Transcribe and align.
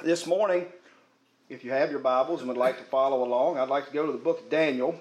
This 0.00 0.26
morning, 0.26 0.66
if 1.48 1.64
you 1.64 1.70
have 1.70 1.90
your 1.90 2.00
Bibles 2.00 2.40
and 2.40 2.48
would 2.48 2.56
like 2.56 2.78
to 2.78 2.84
follow 2.84 3.22
along, 3.22 3.58
I'd 3.58 3.68
like 3.68 3.86
to 3.86 3.92
go 3.92 4.04
to 4.04 4.10
the 4.10 4.18
book 4.18 4.40
of 4.40 4.50
Daniel 4.50 4.98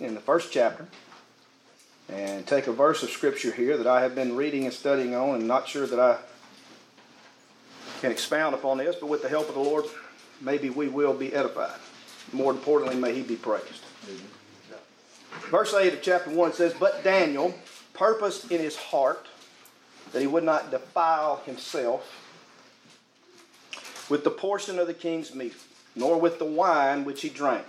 in 0.00 0.14
the 0.14 0.20
first 0.20 0.50
chapter 0.50 0.88
and 2.08 2.44
take 2.44 2.66
a 2.66 2.72
verse 2.72 3.04
of 3.04 3.10
Scripture 3.10 3.52
here 3.52 3.76
that 3.76 3.86
I 3.86 4.00
have 4.00 4.16
been 4.16 4.34
reading 4.34 4.64
and 4.64 4.72
studying 4.72 5.14
on 5.14 5.36
and 5.36 5.46
not 5.46 5.68
sure 5.68 5.86
that 5.86 6.00
I 6.00 6.16
can 8.00 8.10
expound 8.10 8.54
upon 8.54 8.78
this, 8.78 8.96
but 8.96 9.06
with 9.06 9.22
the 9.22 9.28
help 9.28 9.48
of 9.48 9.54
the 9.54 9.60
Lord, 9.60 9.84
maybe 10.40 10.70
we 10.70 10.88
will 10.88 11.14
be 11.14 11.32
edified. 11.32 11.78
More 12.32 12.50
importantly, 12.50 12.96
may 12.96 13.14
He 13.14 13.22
be 13.22 13.36
praised. 13.36 13.84
Verse 15.50 15.72
8 15.72 15.92
of 15.92 16.02
chapter 16.02 16.30
1 16.30 16.52
says, 16.54 16.74
But 16.80 17.04
Daniel 17.04 17.54
purposed 17.92 18.50
in 18.50 18.60
his 18.60 18.76
heart 18.76 19.26
that 20.12 20.20
he 20.20 20.26
would 20.26 20.44
not 20.44 20.70
defile 20.70 21.42
himself 21.44 22.18
with 24.12 24.24
the 24.24 24.30
portion 24.30 24.78
of 24.78 24.86
the 24.86 24.92
king's 24.92 25.34
meat, 25.34 25.54
nor 25.96 26.20
with 26.20 26.38
the 26.38 26.44
wine 26.44 27.02
which 27.02 27.22
he 27.22 27.30
drank. 27.30 27.64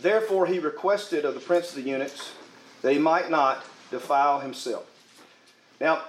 Therefore 0.00 0.46
he 0.46 0.60
requested 0.60 1.24
of 1.24 1.34
the 1.34 1.40
prince 1.40 1.70
of 1.70 1.82
the 1.82 1.90
eunuchs 1.90 2.30
that 2.82 2.92
he 2.92 2.98
might 3.00 3.28
not 3.28 3.64
defile 3.90 4.38
himself. 4.38 4.88
Now, 5.80 6.04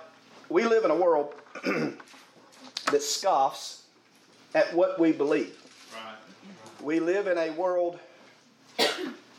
we 0.49 0.65
live 0.65 0.85
in 0.85 0.91
a 0.91 0.95
world 0.95 1.33
that 1.63 3.01
scoffs 3.01 3.85
at 4.53 4.71
what 4.75 4.99
we 4.99 5.13
believe. 5.13 5.57
Right. 5.95 6.85
We 6.85 6.99
live 6.99 7.25
in 7.25 7.39
a 7.39 7.49
world 7.53 7.97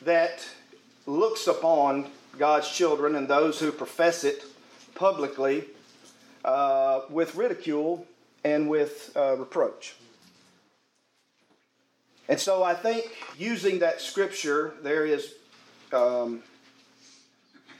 that 0.04 0.44
looks 1.06 1.46
upon 1.46 2.10
God's 2.36 2.68
children 2.68 3.14
and 3.14 3.28
those 3.28 3.60
who 3.60 3.70
profess 3.70 4.24
it 4.24 4.42
publicly 4.96 5.66
uh, 6.44 7.02
with 7.10 7.36
ridicule 7.36 8.08
and 8.48 8.68
with 8.68 9.12
uh, 9.16 9.36
reproach. 9.36 9.94
And 12.28 12.38
so 12.38 12.62
I 12.62 12.74
think 12.74 13.04
using 13.38 13.78
that 13.80 14.00
scripture, 14.00 14.74
there 14.82 15.06
is 15.06 15.34
um, 15.92 16.42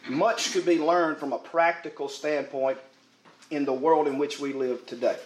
much 0.08 0.52
to 0.52 0.62
be 0.62 0.78
learned 0.78 1.18
from 1.18 1.32
a 1.32 1.38
practical 1.38 2.08
standpoint 2.08 2.78
in 3.50 3.64
the 3.64 3.72
world 3.72 4.06
in 4.06 4.18
which 4.18 4.40
we 4.40 4.52
live 4.52 4.86
today. 4.86 5.16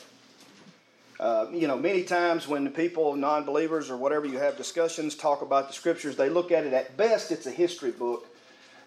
Uh, 1.21 1.47
you 1.53 1.69
know, 1.69 1.77
many 1.77 2.03
times 2.03 2.49
when 2.49 2.65
the 2.65 2.71
people, 2.71 3.15
non 3.15 3.45
believers 3.45 3.91
or 3.91 3.97
whatever 3.97 4.27
you 4.27 4.39
have 4.39 4.56
discussions, 4.56 5.15
talk 5.15 5.43
about 5.43 5.69
the 5.69 5.73
scriptures, 5.73 6.17
they 6.17 6.29
look 6.29 6.51
at 6.51 6.67
it 6.67 6.73
at 6.73 6.97
best, 6.97 7.31
it's 7.31 7.47
a 7.47 7.51
history 7.51 7.93
book. 7.93 8.27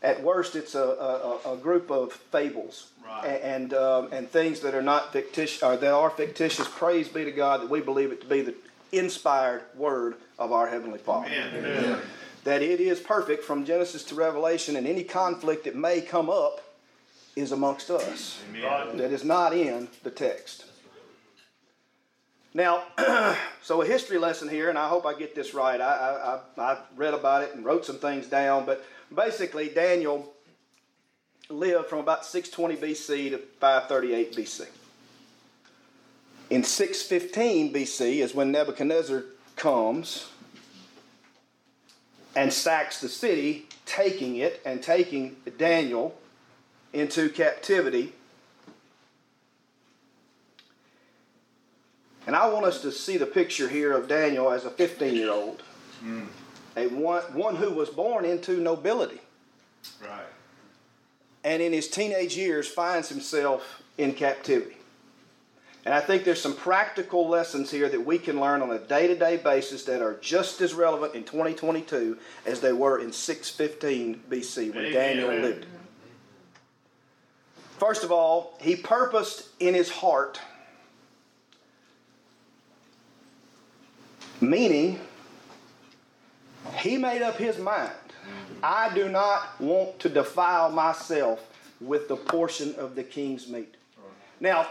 At 0.05 0.21
worst, 0.21 0.55
it's 0.55 0.75
a, 0.75 0.79
a, 0.79 1.53
a 1.53 1.57
group 1.57 1.89
of 1.89 2.13
fables 2.13 2.91
right. 3.03 3.25
and 3.41 3.73
um, 3.73 4.09
and 4.11 4.29
things 4.29 4.59
that 4.59 4.75
are 4.75 4.81
not 4.81 5.11
fictitious, 5.11 5.63
or 5.63 5.75
that 5.77 5.93
are 5.93 6.09
fictitious. 6.09 6.67
Praise 6.67 7.07
be 7.07 7.25
to 7.25 7.31
God 7.31 7.61
that 7.61 7.69
we 7.69 7.81
believe 7.81 8.11
it 8.11 8.21
to 8.21 8.27
be 8.27 8.41
the 8.41 8.55
inspired 8.91 9.63
word 9.75 10.15
of 10.37 10.51
our 10.51 10.67
heavenly 10.67 10.99
Father. 10.99 11.27
Amen. 11.27 11.65
Amen. 11.65 11.99
That 12.43 12.61
it 12.61 12.79
is 12.79 12.99
perfect 12.99 13.43
from 13.43 13.65
Genesis 13.65 14.03
to 14.05 14.15
Revelation, 14.15 14.75
and 14.75 14.85
any 14.85 15.03
conflict 15.03 15.63
that 15.63 15.75
may 15.75 16.01
come 16.01 16.29
up 16.29 16.61
is 17.35 17.51
amongst 17.51 17.89
us. 17.89 18.39
Amen. 18.49 18.97
That 18.97 19.11
is 19.11 19.23
not 19.23 19.53
in 19.53 19.87
the 20.03 20.11
text. 20.11 20.65
Now, 22.53 22.83
so 23.61 23.81
a 23.81 23.85
history 23.85 24.17
lesson 24.17 24.47
here, 24.47 24.69
and 24.69 24.77
I 24.77 24.87
hope 24.87 25.05
I 25.05 25.13
get 25.13 25.35
this 25.35 25.53
right. 25.53 25.81
I, 25.81 26.39
I, 26.57 26.61
I 26.61 26.77
read 26.95 27.13
about 27.13 27.43
it 27.43 27.53
and 27.53 27.65
wrote 27.65 27.85
some 27.85 27.97
things 27.97 28.27
down, 28.27 28.65
but 28.65 28.85
basically, 29.13 29.69
Daniel 29.69 30.33
lived 31.49 31.87
from 31.87 31.99
about 31.99 32.25
620 32.25 32.75
BC 32.75 33.29
to 33.31 33.37
538 33.37 34.35
BC. 34.35 34.67
In 36.49 36.63
615 36.63 37.73
BC 37.73 38.17
is 38.17 38.35
when 38.35 38.51
Nebuchadnezzar 38.51 39.23
comes 39.55 40.29
and 42.35 42.51
sacks 42.51 42.99
the 43.01 43.09
city, 43.09 43.67
taking 43.85 44.37
it 44.37 44.61
and 44.65 44.83
taking 44.83 45.37
Daniel 45.57 46.17
into 46.93 47.29
captivity. 47.29 48.13
And 52.27 52.35
I 52.35 52.49
want 52.49 52.65
us 52.65 52.81
to 52.81 52.91
see 52.91 53.17
the 53.17 53.25
picture 53.25 53.69
here 53.69 53.93
of 53.93 54.07
Daniel 54.07 54.51
as 54.51 54.65
a 54.65 54.69
15 54.69 55.15
year 55.15 55.31
old. 55.31 55.61
Mm 56.03 56.27
a 56.75 56.87
one, 56.87 57.23
one 57.33 57.55
who 57.55 57.71
was 57.71 57.89
born 57.89 58.25
into 58.25 58.57
nobility. 58.57 59.21
Right. 60.01 60.25
And 61.43 61.61
in 61.61 61.73
his 61.73 61.87
teenage 61.87 62.35
years 62.35 62.67
finds 62.67 63.09
himself 63.09 63.83
in 63.97 64.13
captivity. 64.13 64.77
And 65.85 65.93
I 65.93 65.99
think 65.99 66.23
there's 66.23 66.41
some 66.41 66.55
practical 66.55 67.27
lessons 67.29 67.69
here 67.69 67.87
that 67.89 68.03
we 68.03 68.17
can 68.17 68.39
learn 68.39 68.63
on 68.63 68.71
a 68.71 68.79
day 68.79 69.05
to 69.05 69.15
day 69.15 69.37
basis 69.37 69.83
that 69.83 70.01
are 70.01 70.15
just 70.15 70.59
as 70.61 70.73
relevant 70.73 71.13
in 71.13 71.23
2022 71.23 72.17
as 72.47 72.59
they 72.59 72.73
were 72.73 72.99
in 72.99 73.13
615 73.13 74.23
BC 74.27 74.73
when 74.73 74.85
Amen. 74.85 74.91
Daniel 74.91 75.27
lived. 75.27 75.67
First 77.77 78.03
of 78.03 78.11
all, 78.11 78.57
he 78.61 78.75
purposed 78.75 79.49
in 79.59 79.75
his 79.75 79.91
heart, 79.91 80.39
meaning 84.41 84.99
he 86.77 86.97
made 86.97 87.21
up 87.21 87.37
his 87.37 87.57
mind. 87.57 87.91
I 88.63 88.93
do 88.93 89.09
not 89.09 89.59
want 89.59 89.99
to 89.99 90.09
defile 90.09 90.71
myself 90.71 91.47
with 91.81 92.07
the 92.07 92.15
portion 92.15 92.73
of 92.75 92.95
the 92.95 93.03
king's 93.03 93.47
meat. 93.47 93.75
Now, 94.39 94.67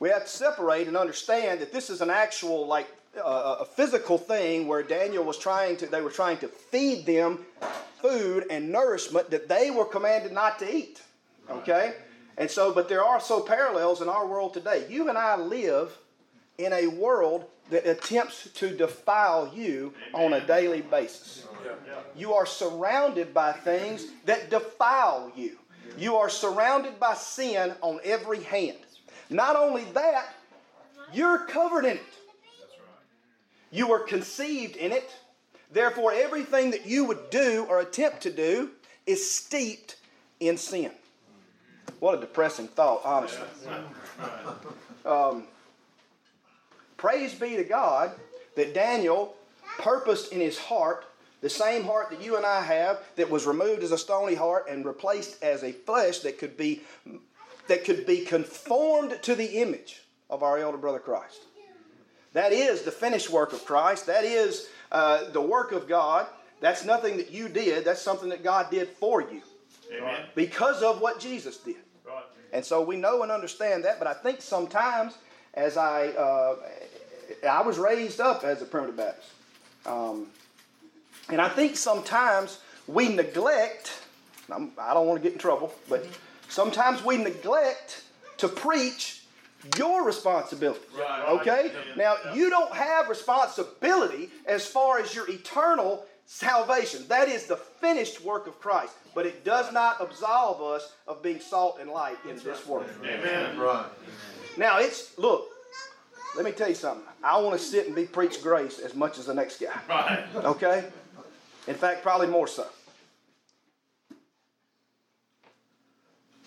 we 0.00 0.08
have 0.08 0.24
to 0.24 0.30
separate 0.30 0.88
and 0.88 0.96
understand 0.96 1.60
that 1.60 1.72
this 1.72 1.90
is 1.90 2.00
an 2.00 2.10
actual, 2.10 2.66
like, 2.66 2.88
uh, 3.16 3.56
a 3.60 3.64
physical 3.64 4.18
thing 4.18 4.66
where 4.66 4.82
Daniel 4.82 5.24
was 5.24 5.38
trying 5.38 5.76
to, 5.78 5.86
they 5.86 6.02
were 6.02 6.10
trying 6.10 6.38
to 6.38 6.48
feed 6.48 7.06
them 7.06 7.44
food 8.00 8.46
and 8.50 8.70
nourishment 8.70 9.30
that 9.30 9.48
they 9.48 9.70
were 9.70 9.84
commanded 9.84 10.32
not 10.32 10.58
to 10.58 10.76
eat. 10.76 11.00
Okay? 11.48 11.94
And 12.36 12.50
so, 12.50 12.72
but 12.72 12.88
there 12.88 13.04
are 13.04 13.20
so 13.20 13.40
parallels 13.40 14.02
in 14.02 14.08
our 14.08 14.26
world 14.26 14.54
today. 14.54 14.86
You 14.90 15.08
and 15.08 15.16
I 15.16 15.36
live 15.36 15.96
in 16.58 16.72
a 16.72 16.88
world 16.88 17.46
that 17.70 17.86
attempts 17.86 18.50
to 18.54 18.76
defile 18.76 19.50
you 19.54 19.92
Amen. 20.14 20.32
on 20.32 20.42
a 20.42 20.46
daily 20.46 20.82
basis. 20.82 21.46
You 22.16 22.34
are 22.34 22.46
surrounded 22.46 23.32
by 23.32 23.52
things 23.52 24.06
that 24.26 24.50
defile 24.50 25.32
you. 25.34 25.58
You 25.98 26.16
are 26.16 26.28
surrounded 26.28 26.98
by 26.98 27.14
sin 27.14 27.74
on 27.80 28.00
every 28.04 28.42
hand. 28.42 28.78
Not 29.30 29.56
only 29.56 29.84
that, 29.92 30.34
you're 31.12 31.38
covered 31.46 31.84
in 31.84 31.96
it. 31.96 32.02
You 33.70 33.88
were 33.88 34.00
conceived 34.00 34.76
in 34.76 34.92
it. 34.92 35.10
Therefore, 35.72 36.12
everything 36.12 36.70
that 36.70 36.86
you 36.86 37.04
would 37.04 37.30
do 37.30 37.66
or 37.68 37.80
attempt 37.80 38.22
to 38.22 38.30
do 38.30 38.70
is 39.06 39.28
steeped 39.28 39.96
in 40.40 40.56
sin. 40.56 40.92
What 41.98 42.18
a 42.18 42.20
depressing 42.20 42.68
thought, 42.68 43.02
honestly. 43.04 43.46
Um, 45.06 45.44
Praise 46.96 47.34
be 47.34 47.56
to 47.56 47.64
God 47.64 48.12
that 48.56 48.74
Daniel 48.74 49.34
purposed 49.78 50.32
in 50.32 50.40
his 50.40 50.58
heart 50.58 51.04
the 51.44 51.50
same 51.50 51.84
heart 51.84 52.08
that 52.08 52.22
you 52.22 52.38
and 52.38 52.46
I 52.46 52.62
have 52.62 53.00
that 53.16 53.28
was 53.28 53.44
removed 53.44 53.82
as 53.82 53.92
a 53.92 53.98
stony 53.98 54.34
heart 54.34 54.64
and 54.70 54.82
replaced 54.82 55.42
as 55.42 55.62
a 55.62 55.72
flesh 55.72 56.20
that 56.20 56.38
could 56.38 56.56
be 56.56 56.80
that 57.68 57.84
could 57.84 58.06
be 58.06 58.24
conformed 58.24 59.18
to 59.20 59.34
the 59.34 59.60
image 59.60 60.00
of 60.30 60.42
our 60.42 60.58
elder 60.58 60.78
brother 60.78 60.98
Christ. 60.98 61.42
That 62.32 62.54
is 62.54 62.80
the 62.80 62.90
finished 62.90 63.28
work 63.28 63.52
of 63.52 63.62
Christ. 63.66 64.06
That 64.06 64.24
is 64.24 64.68
uh, 64.90 65.30
the 65.32 65.40
work 65.40 65.72
of 65.72 65.86
God. 65.86 66.26
That's 66.60 66.82
nothing 66.82 67.18
that 67.18 67.30
you 67.30 67.50
did. 67.50 67.84
That's 67.84 68.00
something 68.00 68.30
that 68.30 68.42
God 68.42 68.70
did 68.70 68.88
for 68.88 69.20
you. 69.20 69.42
Amen. 69.94 70.22
Because 70.34 70.82
of 70.82 71.02
what 71.02 71.20
Jesus 71.20 71.58
did. 71.58 71.76
Right. 72.06 72.24
And 72.54 72.64
so 72.64 72.80
we 72.80 72.96
know 72.96 73.22
and 73.22 73.30
understand 73.30 73.84
that, 73.84 73.98
but 73.98 74.08
I 74.08 74.14
think 74.14 74.40
sometimes 74.40 75.18
as 75.54 75.76
I 75.76 76.08
uh, 76.08 76.56
I 77.48 77.62
was 77.62 77.78
raised 77.78 78.20
up 78.20 78.44
as 78.44 78.62
a 78.62 78.64
primitive 78.64 78.96
Baptist. 78.96 79.30
Um, 79.86 80.26
and 81.28 81.40
I 81.40 81.48
think 81.48 81.76
sometimes 81.76 82.58
we 82.86 83.08
neglect, 83.08 83.92
I'm, 84.50 84.72
I 84.78 84.90
do 84.90 84.94
not 84.94 85.06
want 85.06 85.22
to 85.22 85.22
get 85.22 85.32
in 85.32 85.38
trouble, 85.38 85.74
but 85.88 86.06
sometimes 86.48 87.04
we 87.04 87.16
neglect 87.16 88.02
to 88.38 88.48
preach 88.48 89.22
your 89.78 90.04
responsibility. 90.04 90.80
Right. 90.98 91.24
Okay? 91.40 91.70
Yeah. 91.72 91.94
Now, 91.96 92.16
Yeah. 92.24 92.34
you 92.34 92.50
don't 92.50 92.72
have 92.74 93.08
responsibility 93.08 94.30
as 94.46 94.66
far 94.66 94.98
as 94.98 95.14
your 95.14 95.28
eternal 95.30 96.04
salvation. 96.26 97.06
That 97.08 97.28
is 97.28 97.46
the 97.46 97.56
finished 97.56 98.22
work 98.22 98.46
of 98.46 98.58
Christ. 98.60 98.92
But 99.14 99.26
it 99.26 99.44
does 99.44 99.72
not 99.72 100.00
absolve 100.00 100.60
us 100.60 100.92
of 101.06 101.22
being 101.22 101.40
salt 101.40 101.78
and 101.80 101.90
light 101.90 102.16
in 102.28 102.36
this 102.40 102.66
world. 102.66 102.86
Amen. 103.02 103.58
Right. 103.58 103.86
Now, 104.56 104.78
it's, 104.78 105.16
look, 105.18 105.48
let 106.36 106.44
me 106.44 106.52
tell 106.52 106.68
you 106.68 106.74
something. 106.74 107.06
I 107.22 107.40
want 107.40 107.58
to 107.58 107.64
sit 107.64 107.86
and 107.86 107.94
be 107.94 108.04
preached 108.04 108.42
grace 108.42 108.78
as 108.78 108.94
much 108.94 109.18
as 109.18 109.26
the 109.26 109.34
next 109.34 109.60
guy. 109.60 109.78
Right. 109.88 110.26
Okay? 110.34 110.84
In 111.66 111.74
fact, 111.74 112.02
probably 112.02 112.26
more 112.26 112.46
so. 112.46 112.66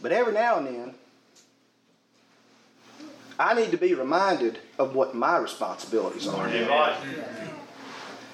But 0.01 0.12
every 0.12 0.33
now 0.33 0.57
and 0.57 0.68
then, 0.68 0.94
I 3.39 3.54
need 3.54 3.71
to 3.71 3.77
be 3.77 3.94
reminded 3.94 4.60
of 4.77 4.95
what 4.95 5.15
my 5.15 5.38
responsibilities 5.38 6.27
are. 6.27 6.48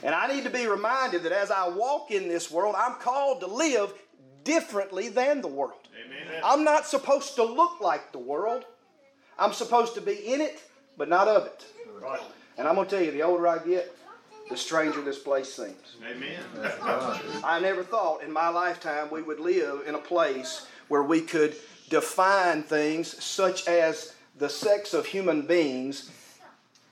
And 0.04 0.14
I 0.14 0.28
need 0.28 0.44
to 0.44 0.50
be 0.50 0.68
reminded 0.68 1.24
that 1.24 1.32
as 1.32 1.50
I 1.52 1.70
walk 1.70 2.12
in 2.12 2.28
this 2.28 2.52
world, 2.52 2.76
I'm 2.78 2.96
called 2.96 3.40
to 3.42 3.48
live 3.48 3.94
differently 4.44 5.08
than 5.08 5.42
the 5.42 5.48
world. 5.48 5.88
Amen. 6.06 6.42
I'm 6.44 6.64
not 6.66 6.86
supposed 6.86 7.36
to 7.36 7.44
look 7.44 7.80
like 7.80 8.12
the 8.12 8.20
world. 8.20 8.66
I'm 9.38 9.54
supposed 9.54 9.96
to 9.96 10.02
be 10.02 10.14
in 10.34 10.42
it, 10.42 10.62
but 10.98 11.10
not 11.10 11.28
of 11.28 11.46
it. 11.46 11.66
Right. 12.02 12.22
And 12.58 12.68
I'm 12.68 12.76
going 12.76 12.88
to 12.88 12.96
tell 12.96 13.04
you, 13.04 13.12
the 13.12 13.24
older 13.24 13.48
I 13.48 13.58
get, 13.60 13.96
the 14.50 14.58
stranger 14.58 15.02
this 15.02 15.20
place 15.20 15.52
seems. 15.52 15.96
Amen. 16.06 16.40
I 17.44 17.60
never 17.60 17.84
thought 17.84 18.24
in 18.24 18.32
my 18.32 18.50
lifetime 18.50 19.10
we 19.10 19.22
would 19.22 19.40
live 19.40 19.88
in 19.88 19.96
a 19.96 20.00
place 20.00 20.68
where 20.88 21.04
we 21.04 21.22
could 21.22 21.56
define 21.90 22.64
things 22.64 23.24
such 23.24 23.68
as 23.68 24.14
the 24.38 24.50
sex 24.50 24.94
of 24.94 25.06
human 25.06 25.44
beings 25.48 26.12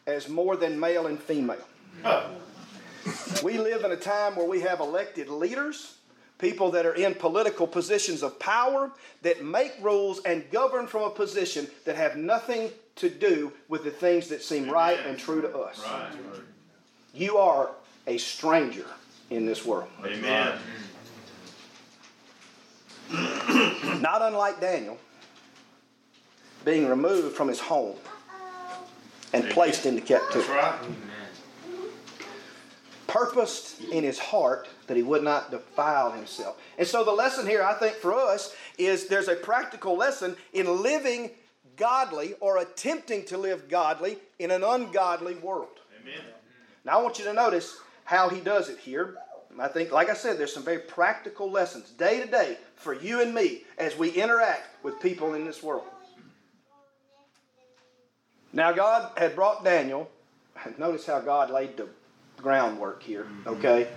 as 0.07 0.29
more 0.29 0.55
than 0.55 0.79
male 0.79 1.07
and 1.07 1.19
female. 1.19 1.57
We 3.43 3.57
live 3.57 3.83
in 3.83 3.91
a 3.91 3.97
time 3.97 4.35
where 4.35 4.47
we 4.47 4.61
have 4.61 4.79
elected 4.79 5.29
leaders, 5.29 5.95
people 6.41 6.71
that 6.71 6.85
are 6.85 6.95
in 6.95 7.13
political 7.13 7.67
positions 7.67 8.23
of 8.23 8.37
power, 8.39 8.91
that 9.21 9.45
make 9.45 9.73
rules 9.79 10.19
and 10.23 10.49
govern 10.51 10.87
from 10.87 11.03
a 11.03 11.09
position 11.09 11.67
that 11.85 11.95
have 11.95 12.17
nothing 12.17 12.71
to 12.95 13.09
do 13.09 13.53
with 13.69 13.83
the 13.83 13.91
things 13.91 14.27
that 14.27 14.41
seem 14.41 14.69
right 14.69 14.99
and 15.05 15.17
true 15.17 15.41
to 15.41 15.57
us. 15.57 15.81
Right. 15.85 16.11
You 17.13 17.37
are 17.37 17.69
a 18.07 18.17
stranger 18.17 18.87
in 19.29 19.45
this 19.45 19.63
world. 19.65 19.89
Amen. 20.03 20.57
Not 24.01 24.21
unlike 24.21 24.59
Daniel, 24.59 24.97
being 26.65 26.87
removed 26.87 27.35
from 27.35 27.47
his 27.47 27.59
home 27.59 27.95
and 29.33 29.49
placed 29.49 29.85
into 29.85 30.01
That's 30.01 30.23
captivity. 30.23 30.53
right. 30.53 30.79
Purposed 33.07 33.81
in 33.91 34.03
his 34.03 34.17
heart 34.17 34.67
that 34.91 34.97
he 34.97 35.03
would 35.03 35.23
not 35.23 35.51
defile 35.51 36.11
himself. 36.11 36.61
And 36.77 36.85
so 36.85 37.05
the 37.05 37.13
lesson 37.13 37.47
here, 37.47 37.63
I 37.63 37.75
think, 37.75 37.95
for 37.95 38.13
us 38.13 38.53
is 38.77 39.07
there's 39.07 39.29
a 39.29 39.37
practical 39.37 39.95
lesson 39.95 40.35
in 40.51 40.81
living 40.81 41.31
godly 41.77 42.33
or 42.41 42.57
attempting 42.57 43.23
to 43.27 43.37
live 43.37 43.69
godly 43.69 44.17
in 44.37 44.51
an 44.51 44.65
ungodly 44.65 45.35
world. 45.35 45.79
Amen. 46.01 46.19
Now 46.83 46.99
I 46.99 47.01
want 47.03 47.17
you 47.19 47.23
to 47.23 47.31
notice 47.31 47.77
how 48.03 48.27
he 48.27 48.41
does 48.41 48.67
it 48.67 48.79
here. 48.79 49.15
I 49.57 49.69
think, 49.69 49.93
like 49.93 50.09
I 50.09 50.13
said, 50.13 50.37
there's 50.37 50.53
some 50.53 50.65
very 50.65 50.79
practical 50.79 51.49
lessons 51.49 51.91
day 51.91 52.19
to 52.19 52.27
day 52.29 52.57
for 52.75 52.93
you 52.93 53.21
and 53.21 53.33
me 53.33 53.63
as 53.77 53.97
we 53.97 54.09
interact 54.09 54.83
with 54.83 54.99
people 54.99 55.35
in 55.35 55.45
this 55.45 55.63
world. 55.63 55.85
Now, 58.51 58.73
God 58.73 59.17
had 59.17 59.35
brought 59.35 59.63
Daniel. 59.63 60.11
Notice 60.77 61.05
how 61.05 61.21
God 61.21 61.49
laid 61.49 61.77
the 61.77 61.87
groundwork 62.41 63.01
here, 63.03 63.23
mm-hmm. 63.23 63.49
okay? 63.51 63.87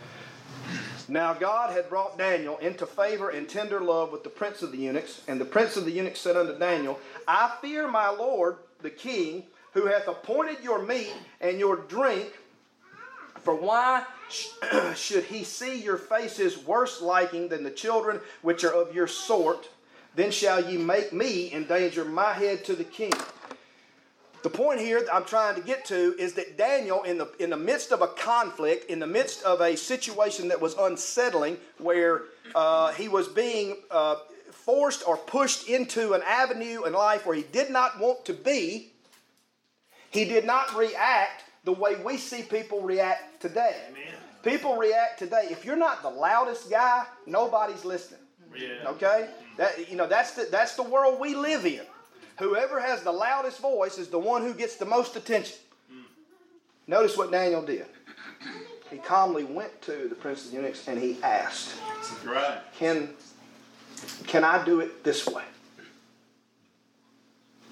Now, 1.09 1.35
God 1.35 1.71
had 1.73 1.89
brought 1.89 2.17
Daniel 2.17 2.57
into 2.59 2.87
favor 2.87 3.31
and 3.31 3.49
tender 3.49 3.81
love 3.81 4.11
with 4.11 4.25
the 4.25 4.31
prince 4.31 4.63
of 4.63 4.73
the 4.73 4.79
eunuchs. 4.79 5.21
And 5.29 5.41
the 5.41 5.45
prince 5.45 5.77
of 5.77 5.85
the 5.85 5.91
eunuchs 5.91 6.21
said 6.21 6.37
unto 6.37 6.59
Daniel, 6.59 6.99
I 7.29 7.57
fear 7.61 7.89
my 7.89 8.09
lord, 8.09 8.57
the 8.81 8.91
king, 8.91 9.45
who 9.73 9.87
hath 9.87 10.09
appointed 10.09 10.59
your 10.63 10.83
meat 10.83 11.13
and 11.41 11.59
your 11.59 11.77
drink 11.77 12.33
for 13.45 13.55
why 13.55 14.05
should 14.97 15.25
he 15.25 15.45
see 15.45 15.81
your 15.81 15.99
faces 15.99 16.59
worse 16.59 17.03
liking 17.03 17.49
than 17.49 17.63
the 17.63 17.71
children 17.71 18.21
which 18.41 18.65
are 18.65 18.73
of 18.73 18.95
your 18.95 19.07
sort? 19.07 19.69
Then 20.17 20.31
shall 20.31 20.65
ye 20.65 20.79
make 20.79 21.13
me 21.13 21.53
endanger 21.53 22.05
my 22.05 22.33
head 22.33 22.65
to 22.65 22.75
the 22.75 22.85
king. 22.85 23.13
The 24.45 24.51
point 24.51 24.79
here 24.79 25.01
that 25.01 25.13
I'm 25.13 25.25
trying 25.25 25.55
to 25.55 25.63
get 25.63 25.87
to 25.87 26.15
is 26.19 26.35
that 26.35 26.59
Daniel, 26.59 27.03
in 27.05 27.17
the, 27.17 27.33
in 27.39 27.49
the 27.49 27.57
midst 27.57 27.93
of 27.93 28.03
a 28.03 28.09
conflict, 28.09 28.91
in 28.91 28.99
the 28.99 29.07
midst 29.07 29.43
of 29.43 29.63
a 29.63 29.75
situation 29.75 30.49
that 30.49 30.61
was 30.61 30.75
unsettling, 30.75 31.57
where 31.79 32.25
uh, 32.55 32.93
he 32.93 33.09
was 33.09 33.27
being 33.27 33.79
uh, 33.91 34.17
forced 34.51 35.09
or 35.09 35.17
pushed 35.17 35.67
into 35.71 36.13
an 36.13 36.21
avenue 36.27 36.85
in 36.85 36.93
life 36.93 37.25
where 37.25 37.35
he 37.35 37.45
did 37.53 37.71
not 37.71 37.99
want 37.99 38.27
to 38.27 38.35
be, 38.35 38.93
he 40.11 40.27
did 40.27 40.45
not 40.45 40.77
react 40.77 41.45
the 41.65 41.73
way 41.73 41.95
we 42.05 42.19
see 42.19 42.43
people 42.43 42.83
react 42.83 43.41
today. 43.41 43.75
Amen. 43.89 44.03
People 44.43 44.77
react 44.77 45.19
today. 45.19 45.47
If 45.51 45.65
you're 45.65 45.75
not 45.75 46.03
the 46.03 46.11
loudest 46.11 46.69
guy, 46.69 47.07
nobody's 47.27 47.87
listening. 47.87 48.21
Yeah. 48.55 48.89
Okay? 48.89 49.31
That 49.57 49.91
you 49.91 49.97
know 49.97 50.07
that's 50.07 50.33
the 50.33 50.49
that's 50.51 50.77
the 50.77 50.83
world 50.83 51.19
we 51.19 51.35
live 51.35 51.65
in. 51.65 51.81
Whoever 52.39 52.81
has 52.81 53.03
the 53.03 53.13
loudest 53.13 53.61
voice 53.61 53.99
is 53.99 54.09
the 54.09 54.19
one 54.19 54.43
who 54.43 54.55
gets 54.55 54.77
the 54.77 54.85
most 54.85 55.17
attention. 55.17 55.57
Notice 56.87 57.17
what 57.17 57.31
Daniel 57.31 57.63
did. 57.63 57.87
He 58.91 58.99
calmly 58.99 59.45
went 59.45 59.81
to 59.83 60.09
the 60.09 60.15
prince 60.15 60.45
of 60.45 60.51
the 60.51 60.59
eunuchs 60.59 60.87
and 60.87 60.99
he 61.01 61.19
asked, 61.23 61.75
Right. 62.25 62.59
Can 62.79 63.11
can 64.27 64.45
I 64.45 64.65
do 64.65 64.81
it 64.81 65.03
this 65.03 65.27
way? 65.27 65.45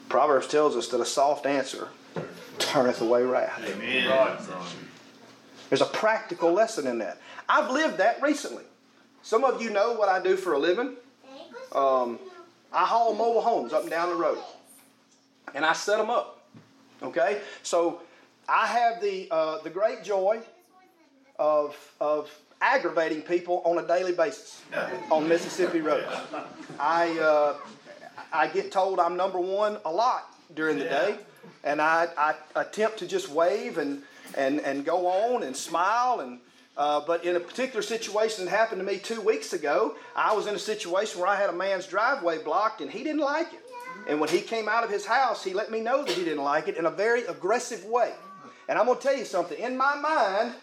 Proverbs 0.09 0.47
tells 0.47 0.77
us 0.77 0.89
that 0.89 1.01
a 1.01 1.05
soft 1.05 1.47
answer 1.47 1.89
turneth 2.59 3.01
away 3.01 3.23
wrath. 3.23 3.63
Amen. 3.67 4.09
Right. 4.09 4.39
There's 5.69 5.81
a 5.81 5.87
practical 5.87 6.53
lesson 6.53 6.87
in 6.87 6.99
that. 6.99 7.19
I've 7.49 7.71
lived 7.71 7.99
that 7.99 8.21
recently. 8.23 8.65
Some 9.23 9.45
of 9.45 9.63
you 9.63 9.71
know 9.71 9.93
what 9.93 10.09
I 10.09 10.23
do 10.23 10.37
for 10.37 10.53
a 10.53 10.59
living. 10.59 10.97
Um, 11.73 12.19
I 12.73 12.85
haul 12.85 13.15
mobile 13.15 13.41
homes 13.41 13.73
up 13.73 13.83
and 13.83 13.91
down 13.91 14.09
the 14.09 14.15
road, 14.15 14.39
and 15.55 15.65
I 15.65 15.73
set 15.73 15.99
them 15.99 16.11
up. 16.11 16.41
Okay, 17.03 17.41
so 17.63 18.01
I 18.49 18.67
have 18.67 19.01
the 19.01 19.29
uh, 19.31 19.59
the 19.63 19.71
great 19.71 20.05
joy 20.05 20.41
of 21.39 21.77
of 22.01 22.31
aggravating 22.61 23.23
people 23.23 23.61
on 23.65 23.83
a 23.83 23.87
daily 23.87 24.13
basis 24.13 24.63
on 25.11 25.29
Mississippi 25.29 25.81
roads. 25.81 26.07
I 26.79 27.19
uh, 27.19 27.57
I 28.33 28.47
get 28.47 28.71
told 28.71 29.01
I'm 29.01 29.17
number 29.17 29.41
one 29.41 29.79
a 29.85 29.91
lot 29.91 30.29
during 30.55 30.79
the 30.79 30.85
day, 30.85 31.19
and 31.65 31.81
I, 31.81 32.09
I 32.17 32.35
attempt 32.55 32.99
to 32.99 33.07
just 33.07 33.29
wave 33.29 33.79
and 33.79 34.03
and 34.37 34.61
and 34.61 34.85
go 34.85 35.07
on 35.07 35.43
and 35.43 35.57
smile 35.57 36.21
and. 36.21 36.39
Uh, 36.75 37.03
but 37.07 37.23
in 37.23 37.37
a 37.37 37.41
particular 37.41 37.83
situation 37.83 38.47
that 38.47 38.51
happened 38.51 38.81
to 38.81 38.87
me 38.87 38.97
two 38.97 39.21
weeks 39.21 39.53
ago, 39.53 39.95
I 40.17 40.35
was 40.35 40.47
in 40.47 40.55
a 40.55 40.59
situation 40.59 41.21
where 41.21 41.29
I 41.29 41.37
had 41.37 41.51
a 41.51 41.53
man's 41.53 41.87
driveway 41.87 42.43
blocked 42.43 42.81
and 42.81 42.91
he 42.91 43.05
didn't 43.05 43.21
like 43.21 43.53
it. 43.53 43.62
And 44.09 44.21
when 44.21 44.29
he 44.29 44.41
came 44.41 44.69
out 44.69 44.85
of 44.85 44.91
his 44.91 45.07
house, 45.07 45.45
he 45.45 45.55
let 45.55 45.71
me 45.71 45.81
know 45.81 46.05
that 46.05 46.13
he 46.13 46.25
didn't 46.25 46.43
like 46.43 46.69
it 46.69 46.77
in 46.77 46.87
a 46.87 46.91
very 46.91 47.25
aggressive 47.25 47.85
way. 47.85 48.13
And 48.69 48.79
I'm 48.79 48.87
going 48.87 48.99
to 48.99 49.03
tell 49.03 49.17
you 49.17 49.25
something. 49.25 49.59
In 49.59 49.77
my 49.77 49.95
mind, 49.95 50.55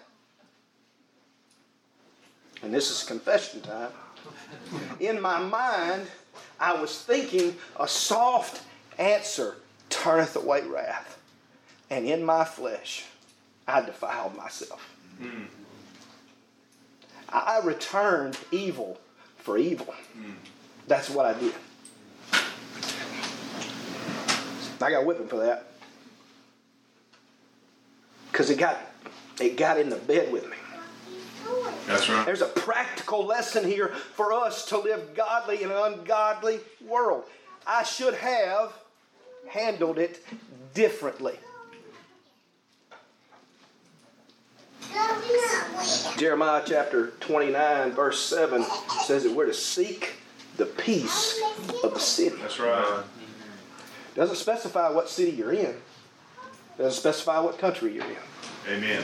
and 2.61 2.73
this 2.73 2.91
is 2.91 3.07
confession 3.07 3.61
time, 3.61 3.91
in 4.99 5.21
my 5.21 5.39
mind, 5.39 6.07
I 6.59 6.79
was 6.79 7.01
thinking 7.01 7.55
a 7.79 7.87
soft 7.87 8.63
answer 8.97 9.55
turneth 9.89 10.35
away 10.35 10.63
wrath. 10.63 11.17
And 11.89 12.05
in 12.05 12.23
my 12.23 12.43
flesh, 12.43 13.05
I 13.67 13.81
defiled 13.81 14.35
myself. 14.35 14.95
I 17.29 17.61
returned 17.63 18.37
evil 18.51 18.99
for 19.37 19.57
evil. 19.57 19.93
That's 20.87 21.09
what 21.09 21.25
I 21.25 21.39
did. 21.39 21.53
I 24.81 24.91
got 24.91 25.05
whipping 25.05 25.27
for 25.27 25.37
that. 25.37 25.65
Because 28.31 28.49
it 28.49 28.57
got 28.57 28.79
it 29.39 29.57
got 29.57 29.79
in 29.79 29.89
the 29.89 29.97
bed 29.97 30.31
with 30.31 30.49
me. 30.49 30.57
That's 31.87 32.09
right. 32.09 32.25
There's 32.25 32.41
a 32.41 32.47
practical 32.47 33.25
lesson 33.25 33.65
here 33.65 33.89
for 33.89 34.33
us 34.33 34.65
to 34.67 34.77
live 34.77 35.15
godly 35.15 35.63
in 35.63 35.71
an 35.71 35.77
ungodly 35.77 36.59
world. 36.87 37.23
I 37.65 37.83
should 37.83 38.13
have 38.15 38.73
handled 39.47 39.97
it 39.97 40.23
differently. 40.73 41.37
Jeremiah 46.17 46.63
chapter 46.65 47.07
29, 47.19 47.91
verse 47.91 48.19
7 48.19 48.65
says 49.05 49.23
that 49.23 49.33
we're 49.33 49.45
to 49.45 49.53
seek 49.53 50.13
the 50.57 50.65
peace 50.65 51.41
of 51.83 51.93
the 51.93 51.99
city. 51.99 52.35
That's 52.41 52.59
right. 52.59 53.03
Doesn't 54.19 54.35
specify 54.35 54.89
what 54.89 55.07
city 55.07 55.31
you're 55.31 55.53
in. 55.53 55.73
Doesn't 56.77 56.99
specify 56.99 57.39
what 57.39 57.57
country 57.57 57.93
you're 57.93 58.03
in. 58.03 58.17
Amen. 58.69 59.01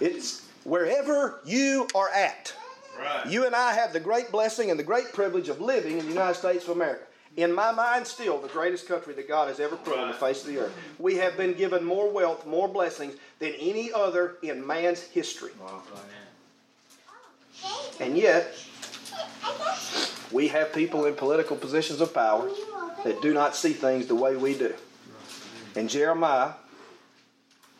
It's 0.00 0.46
wherever 0.64 1.40
you 1.46 1.88
are 1.94 2.10
at. 2.10 2.52
Right. 2.98 3.26
You 3.26 3.46
and 3.46 3.54
I 3.56 3.72
have 3.72 3.94
the 3.94 4.00
great 4.00 4.30
blessing 4.30 4.70
and 4.70 4.78
the 4.78 4.84
great 4.84 5.14
privilege 5.14 5.48
of 5.48 5.62
living 5.62 5.96
in 5.96 6.04
the 6.04 6.12
United 6.12 6.34
States 6.34 6.64
of 6.64 6.76
America. 6.76 7.04
In 7.38 7.54
my 7.54 7.72
mind, 7.72 8.06
still 8.06 8.36
the 8.36 8.48
greatest 8.48 8.86
country 8.86 9.14
that 9.14 9.26
God 9.26 9.48
has 9.48 9.60
ever 9.60 9.76
put 9.76 9.96
on 9.96 10.08
the 10.08 10.14
face 10.14 10.42
of 10.42 10.48
the 10.48 10.58
earth. 10.58 10.76
We 10.98 11.16
have 11.16 11.38
been 11.38 11.54
given 11.54 11.82
more 11.82 12.10
wealth, 12.10 12.46
more 12.46 12.68
blessings 12.68 13.14
than 13.38 13.54
any 13.58 13.90
other 13.90 14.36
in 14.42 14.66
man's 14.66 15.00
history. 15.00 15.52
And 17.98 18.14
yet, 18.14 18.54
we 20.30 20.48
have 20.48 20.74
people 20.74 21.06
in 21.06 21.14
political 21.14 21.56
positions 21.56 22.02
of 22.02 22.12
power 22.12 22.50
that 23.04 23.22
do 23.22 23.32
not 23.32 23.56
see 23.56 23.72
things 23.72 24.06
the 24.06 24.14
way 24.14 24.36
we 24.36 24.56
do. 24.56 24.74
And 25.76 25.88
Jeremiah 25.88 26.52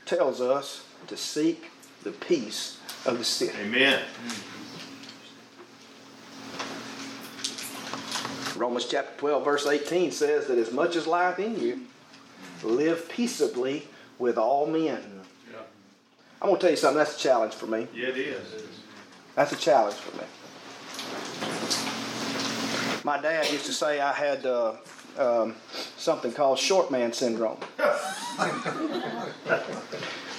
tells 0.07 0.41
us 0.41 0.87
to 1.09 1.17
seek 1.17 1.71
the 2.03 2.13
peace 2.13 2.79
of 3.05 3.19
the 3.19 3.25
city. 3.25 3.57
Amen. 3.61 4.03
Romans 8.57 8.87
chapter 8.87 9.19
12, 9.19 9.45
verse 9.45 9.67
18 9.67 10.13
says 10.13 10.47
that 10.47 10.59
as 10.59 10.71
much 10.73 10.95
as 10.97 11.07
lieth 11.07 11.39
in 11.39 11.59
you, 11.59 11.81
live 12.63 13.09
peaceably 13.09 13.87
with 14.19 14.37
all 14.37 14.67
men. 14.67 15.23
I'm 16.43 16.49
going 16.49 16.57
to 16.57 16.61
tell 16.61 16.71
you 16.71 16.77
something, 16.77 16.99
that's 16.99 17.17
a 17.17 17.19
challenge 17.19 17.55
for 17.55 17.67
me. 17.67 17.87
Yeah, 17.95 18.09
it 18.09 18.19
is. 18.19 18.65
That's 19.35 19.53
a 19.53 19.57
challenge 19.57 19.97
for 19.97 20.17
me. 20.17 20.25
My 23.05 23.21
dad 23.21 23.51
used 23.51 23.67
to 23.67 23.73
say 23.73 24.01
I 24.01 24.13
had 24.13 24.45
uh, 24.47 24.75
um, 25.19 25.55
something 25.97 26.33
called 26.33 26.59
short 26.59 26.91
man 26.91 27.13
syndrome. 27.13 27.57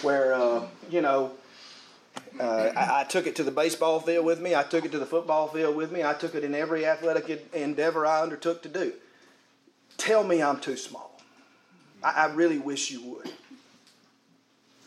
Where, 0.02 0.34
uh, 0.34 0.66
you 0.90 1.02
know, 1.02 1.32
uh, 2.40 2.72
I, 2.76 3.02
I, 3.02 3.04
took 3.04 3.28
it 3.28 3.36
to 3.36 3.44
the 3.44 3.52
baseball 3.52 4.00
field 4.00 4.26
with 4.26 4.42
me. 4.42 4.56
I 4.56 4.64
took 4.64 4.86
it 4.86 4.92
to 4.94 5.00
the 5.00 5.06
football 5.06 5.48
field 5.48 5.76
with 5.76 5.92
me. 5.92 6.04
I 6.04 6.14
took 6.14 6.34
it 6.34 6.44
in 6.44 6.56
every 6.56 6.86
athletic 6.86 7.50
endeavor 7.54 8.06
I 8.06 8.22
undertook 8.22 8.64
to 8.64 8.70
do. 8.70 8.94
Tell 9.98 10.24
me 10.24 10.42
I'm 10.42 10.60
too 10.60 10.78
small. 10.78 11.22
I, 12.04 12.28
I 12.28 12.34
really 12.34 12.58
wish 12.58 12.90
you 12.90 13.02
would. 13.04 13.32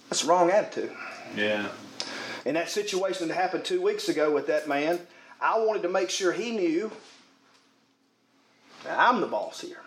That's 0.08 0.22
the 0.22 0.28
wrong 0.28 0.50
attitude. 0.50 0.92
Yeah. 1.36 1.68
In 2.44 2.54
that 2.54 2.68
situation 2.70 3.28
that 3.28 3.34
happened 3.34 3.64
two 3.64 3.80
weeks 3.80 4.08
ago 4.08 4.32
with 4.32 4.46
that 4.48 4.68
man, 4.68 5.00
I 5.40 5.58
wanted 5.58 5.82
to 5.82 5.88
make 5.88 6.10
sure 6.10 6.32
he 6.32 6.50
knew 6.50 6.90
that 8.84 8.98
I'm 8.98 9.20
the 9.20 9.26
boss 9.26 9.60
here. 9.60 9.80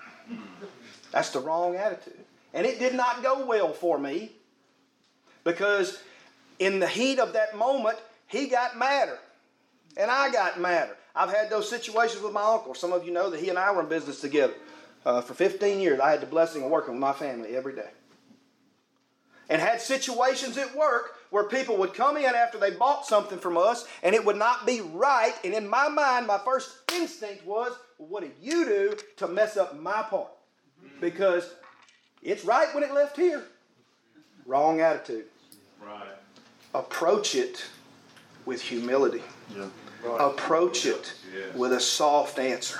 That's 1.11 1.29
the 1.29 1.39
wrong 1.39 1.75
attitude. 1.75 2.19
And 2.53 2.65
it 2.65 2.79
did 2.79 2.95
not 2.95 3.23
go 3.23 3.45
well 3.45 3.73
for 3.73 3.97
me 3.97 4.31
because 5.43 5.99
in 6.59 6.79
the 6.79 6.87
heat 6.87 7.19
of 7.19 7.33
that 7.33 7.57
moment, 7.57 7.97
he 8.27 8.47
got 8.47 8.77
madder. 8.77 9.17
And 9.95 10.11
I 10.11 10.31
got 10.31 10.59
madder. 10.59 10.95
I've 11.15 11.31
had 11.31 11.49
those 11.49 11.69
situations 11.69 12.21
with 12.21 12.33
my 12.33 12.43
uncle. 12.43 12.75
Some 12.75 12.93
of 12.93 13.05
you 13.05 13.11
know 13.11 13.29
that 13.29 13.39
he 13.39 13.49
and 13.49 13.57
I 13.57 13.71
were 13.71 13.81
in 13.81 13.89
business 13.89 14.21
together. 14.21 14.53
Uh, 15.05 15.21
for 15.21 15.33
15 15.33 15.79
years, 15.79 15.99
I 15.99 16.11
had 16.11 16.21
the 16.21 16.27
blessing 16.27 16.63
of 16.63 16.69
working 16.69 16.93
with 16.93 17.01
my 17.01 17.13
family 17.13 17.55
every 17.55 17.73
day. 17.73 17.89
And 19.49 19.61
had 19.61 19.81
situations 19.81 20.57
at 20.57 20.75
work 20.75 21.15
where 21.29 21.45
people 21.45 21.77
would 21.77 21.93
come 21.93 22.17
in 22.17 22.25
after 22.25 22.57
they 22.57 22.71
bought 22.71 23.05
something 23.05 23.39
from 23.39 23.57
us 23.57 23.87
and 24.03 24.13
it 24.13 24.25
would 24.25 24.35
not 24.35 24.65
be 24.65 24.81
right. 24.81 25.33
And 25.43 25.53
in 25.53 25.67
my 25.67 25.87
mind, 25.87 26.27
my 26.27 26.37
first 26.39 26.69
instinct 26.93 27.45
was, 27.45 27.71
well, 27.97 28.09
what 28.09 28.23
did 28.23 28.33
you 28.41 28.65
do 28.65 28.97
to 29.17 29.27
mess 29.27 29.57
up 29.57 29.79
my 29.79 30.03
part? 30.03 30.29
Because 31.01 31.53
it's 32.21 32.45
right 32.45 32.73
when 32.73 32.83
it 32.83 32.93
left 32.93 33.17
here. 33.17 33.43
Wrong 34.45 34.81
attitude. 34.81 35.25
Right. 35.83 36.07
Approach 36.73 37.35
it 37.35 37.65
with 38.45 38.61
humility. 38.61 39.23
Yeah. 39.55 39.65
Right. 40.03 40.21
Approach 40.21 40.85
it 40.85 41.13
yes. 41.33 41.55
with 41.55 41.73
a 41.73 41.79
soft 41.79 42.37
answer. 42.39 42.79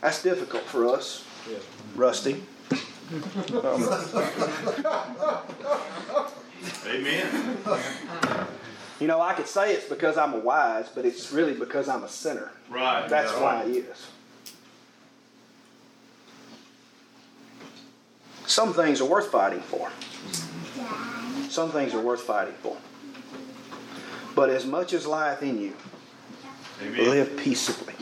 That's 0.00 0.22
difficult 0.22 0.62
for 0.64 0.86
us, 0.86 1.24
yeah. 1.50 1.58
Rusty. 1.94 2.42
Um, 2.70 2.78
Amen. 6.86 7.58
You 9.00 9.06
know, 9.06 9.20
I 9.20 9.34
could 9.34 9.46
say 9.46 9.74
it's 9.74 9.88
because 9.88 10.16
I'm 10.16 10.32
a 10.32 10.38
wise, 10.38 10.88
but 10.94 11.04
it's 11.04 11.30
really 11.30 11.52
because 11.52 11.88
I'm 11.88 12.04
a 12.04 12.08
sinner. 12.08 12.50
Right. 12.70 13.06
That's 13.08 13.32
yeah, 13.32 13.42
why 13.42 13.62
it 13.64 13.68
is. 13.68 14.06
Some 18.46 18.72
things 18.72 19.00
are 19.00 19.04
worth 19.04 19.30
fighting 19.30 19.60
for. 19.60 19.90
Some 21.50 21.70
things 21.70 21.94
are 21.94 22.00
worth 22.00 22.22
fighting 22.22 22.54
for. 22.54 22.76
But 24.34 24.50
as 24.50 24.64
much 24.64 24.92
as 24.92 25.06
lieth 25.06 25.42
in 25.42 25.60
you, 25.60 25.72
Amen. 26.82 27.10
live 27.10 27.36
peaceably 27.36 27.94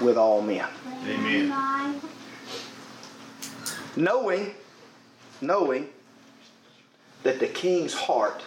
with 0.00 0.16
all 0.16 0.42
men. 0.42 0.66
Amen. 1.06 2.00
Knowing, 3.96 4.54
knowing 5.40 5.88
that 7.22 7.40
the 7.40 7.46
king's 7.46 7.94
heart 7.94 8.42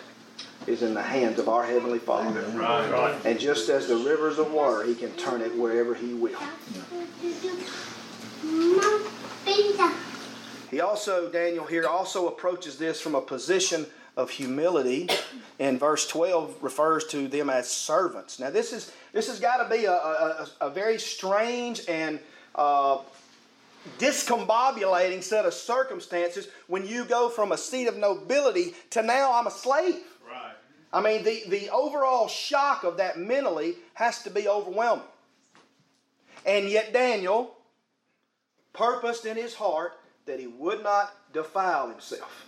is 0.68 0.84
in 0.84 0.94
the 0.94 1.02
hands 1.02 1.40
of 1.40 1.50
our 1.50 1.64
Heavenly 1.64 2.00
Father. 2.00 2.42
Right, 2.58 2.90
right. 2.92 3.26
And 3.26 3.40
just 3.40 3.70
as 3.70 3.88
the 3.88 3.98
rivers 3.98 4.40
of 4.40 4.52
water, 4.52 4.84
He 4.84 4.96
can 4.96 5.12
turn 5.14 5.42
it 5.42 5.56
wherever 5.58 5.94
He 5.94 6.14
will. 6.14 6.40
He 10.72 10.82
also, 10.82 11.30
Daniel 11.30 11.66
here, 11.66 11.88
also 11.88 12.28
approaches 12.28 12.78
this 12.78 13.00
from 13.00 13.14
a 13.14 13.22
position 13.22 13.86
of 14.18 14.30
humility. 14.30 15.10
And 15.60 15.80
verse 15.80 16.08
12 16.08 16.58
refers 16.62 17.06
to 17.08 17.28
them 17.28 17.50
as 17.50 17.70
servants. 17.70 18.40
Now, 18.40 18.50
this 18.50 18.74
is 18.74 18.92
this 19.12 19.28
has 19.28 19.40
got 19.40 19.58
to 19.58 19.70
be 19.70 19.86
a, 19.86 19.92
a, 19.92 20.48
a, 20.62 20.70
very 20.72 20.98
strange 20.98 21.88
and 21.88 22.20
uh, 22.56 22.98
discombobulating 24.00 25.22
set 25.22 25.46
of 25.46 25.54
circumstances 25.54 26.48
when 26.68 26.88
you 26.88 27.06
go 27.06 27.30
from 27.30 27.52
a 27.52 27.58
seat 27.58 27.88
of 27.88 27.98
nobility 27.98 28.74
to 28.92 29.04
now 29.04 29.34
I'm 29.34 29.48
a 29.48 29.52
slave. 29.52 30.02
I 30.94 31.02
mean, 31.02 31.24
the, 31.24 31.42
the 31.48 31.72
overall 31.72 32.28
shock 32.28 32.84
of 32.84 32.98
that 32.98 33.18
mentally 33.18 33.76
has 33.96 34.22
to 34.24 34.30
be 34.30 34.48
overwhelming. 34.48 35.04
And 36.46 36.70
yet, 36.70 36.94
Daniel 36.94 37.56
purposed 38.74 39.26
in 39.26 39.36
his 39.36 39.56
heart 39.56 39.94
that 40.28 40.40
he 40.40 40.46
would 40.46 40.84
not 40.84 41.16
defile 41.34 41.90
himself. 41.90 42.46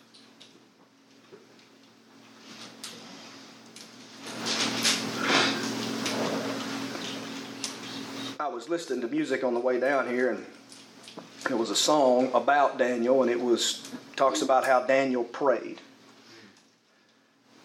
I 8.39 8.47
was 8.47 8.69
listening 8.69 9.01
to 9.01 9.07
music 9.07 9.43
on 9.43 9.55
the 9.55 9.59
way 9.59 9.79
down 9.79 10.07
here, 10.07 10.29
and 10.29 10.45
it 11.49 11.57
was 11.57 11.71
a 11.71 11.75
song 11.75 12.29
about 12.33 12.77
Daniel, 12.77 13.23
and 13.23 13.31
it 13.31 13.41
was 13.41 13.89
talks 14.15 14.43
about 14.43 14.65
how 14.65 14.81
Daniel 14.81 15.23
prayed. 15.23 15.81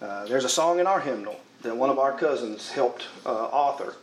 Uh, 0.00 0.24
there's 0.26 0.44
a 0.44 0.48
song 0.48 0.78
in 0.78 0.86
our 0.86 1.00
hymnal 1.00 1.38
that 1.62 1.76
one 1.76 1.90
of 1.90 1.98
our 1.98 2.16
cousins 2.16 2.70
helped 2.70 3.06
uh, 3.26 3.28
author 3.28 3.96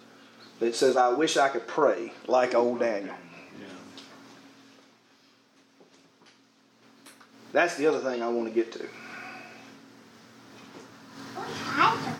that 0.59 0.75
says, 0.75 0.95
"I 0.95 1.09
wish 1.09 1.37
I 1.37 1.49
could 1.49 1.67
pray 1.67 2.13
like 2.27 2.53
old 2.53 2.79
Daniel." 2.79 3.15
That's 7.53 7.75
the 7.75 7.87
other 7.87 7.99
thing 7.99 8.21
I 8.21 8.27
want 8.27 8.47
to 8.47 8.53
get 8.53 8.71
to. 8.73 8.85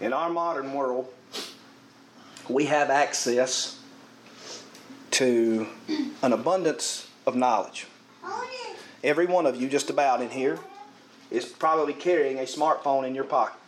In 0.02 0.14
our 0.14 0.30
modern 0.30 0.74
world, 0.74 1.08
we 2.50 2.66
have 2.66 2.90
access 2.90 3.78
to 5.12 5.68
an 6.22 6.34
abundance 6.34 7.08
of 7.26 7.36
knowledge. 7.36 7.88
Every 9.04 9.26
one 9.26 9.46
of 9.46 9.60
you, 9.62 9.70
just 9.70 9.90
about 9.90 10.22
in 10.22 10.30
here, 10.30 10.60
is 11.30 11.46
probably 11.46 11.94
carrying 11.94 12.40
a 12.40 12.44
smartphone 12.44 13.06
in 13.06 13.14
your 13.14 13.24
pocket. 13.24 13.60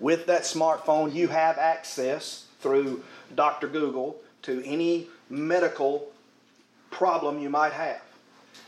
With 0.00 0.26
that 0.26 0.42
smartphone, 0.42 1.12
you 1.12 1.28
have 1.28 1.58
access 1.58 2.44
through 2.60 3.02
Dr. 3.34 3.68
Google 3.68 4.16
to 4.42 4.62
any 4.64 5.08
medical 5.28 6.10
problem 6.90 7.40
you 7.40 7.50
might 7.50 7.72
have. 7.72 8.00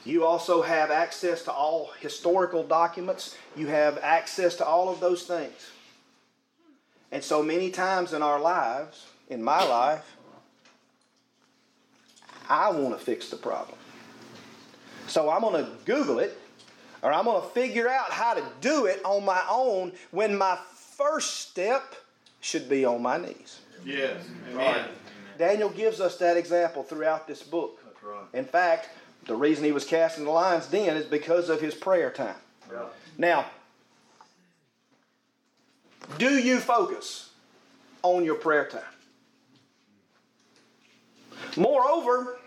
You 0.04 0.24
also 0.24 0.62
have 0.62 0.90
access 0.90 1.42
to 1.44 1.52
all 1.52 1.90
historical 2.00 2.64
documents. 2.64 3.36
You 3.56 3.66
have 3.68 3.98
access 4.02 4.56
to 4.56 4.64
all 4.64 4.88
of 4.88 5.00
those 5.00 5.24
things. 5.24 5.70
And 7.12 7.22
so 7.22 7.42
many 7.42 7.70
times 7.70 8.12
in 8.12 8.22
our 8.22 8.40
lives, 8.40 9.06
in 9.28 9.42
my 9.42 9.64
life, 9.64 10.16
I 12.48 12.70
want 12.70 12.98
to 12.98 13.04
fix 13.04 13.28
the 13.30 13.36
problem. 13.36 13.78
So 15.06 15.28
I'm 15.30 15.42
going 15.42 15.64
to 15.64 15.70
Google 15.84 16.18
it 16.18 16.38
or 17.02 17.12
I'm 17.12 17.24
going 17.24 17.42
to 17.42 17.48
figure 17.48 17.88
out 17.88 18.10
how 18.10 18.34
to 18.34 18.44
do 18.60 18.86
it 18.86 19.00
on 19.04 19.24
my 19.24 19.42
own 19.48 19.92
when 20.10 20.36
my 20.36 20.58
first 21.00 21.40
step 21.40 21.94
should 22.40 22.68
be 22.68 22.84
on 22.84 23.00
my 23.02 23.16
knees. 23.16 23.60
Yes. 23.84 24.22
Amen. 24.52 24.84
Daniel 25.38 25.70
gives 25.70 26.00
us 26.00 26.18
that 26.18 26.36
example 26.36 26.82
throughout 26.82 27.26
this 27.26 27.42
book. 27.42 27.80
That's 27.84 28.02
right. 28.02 28.24
In 28.34 28.44
fact, 28.44 28.90
The 29.26 29.34
reason 29.34 29.64
he 29.64 29.72
was 29.72 29.84
cast 29.84 30.18
in 30.18 30.24
the 30.24 30.30
lion's 30.30 30.66
den 30.66 30.96
is 30.96 31.04
because 31.06 31.48
of 31.50 31.60
his 31.60 31.74
prayer 31.74 32.10
time. 32.10 32.34
Now, 33.18 33.44
do 36.18 36.38
you 36.38 36.58
focus 36.58 37.30
on 38.02 38.24
your 38.24 38.36
prayer 38.36 38.66
time? 38.66 38.80
Moreover, 41.56 42.38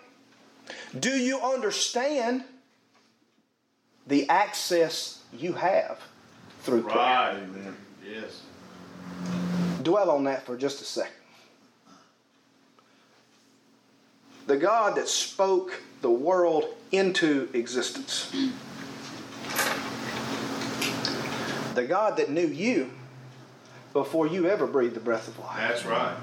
do 1.00 1.12
you 1.12 1.40
understand 1.40 2.44
the 4.08 4.28
access 4.30 5.22
you 5.32 5.54
have 5.54 6.00
through 6.62 6.84
prayer? 6.84 6.96
Right. 6.96 7.38
Yes. 8.10 8.42
Dwell 9.82 10.10
on 10.12 10.24
that 10.26 10.46
for 10.46 10.58
just 10.58 10.82
a 10.82 10.86
second. 10.86 11.14
The 14.48 14.58
God 14.58 14.96
that 14.98 15.08
spoke 15.08 15.82
the 16.02 16.10
world 16.10 16.66
into 16.92 17.50
existence, 17.54 18.30
the 21.76 21.86
God 21.86 22.18
that 22.18 22.30
knew 22.30 22.48
you 22.48 22.92
before 23.94 24.28
you 24.28 24.48
ever 24.48 24.68
breathed 24.68 24.96
the 24.96 25.00
breath 25.00 25.28
of 25.28 25.40
life. 25.40 25.58
That's 25.58 25.86
right. 25.86 26.16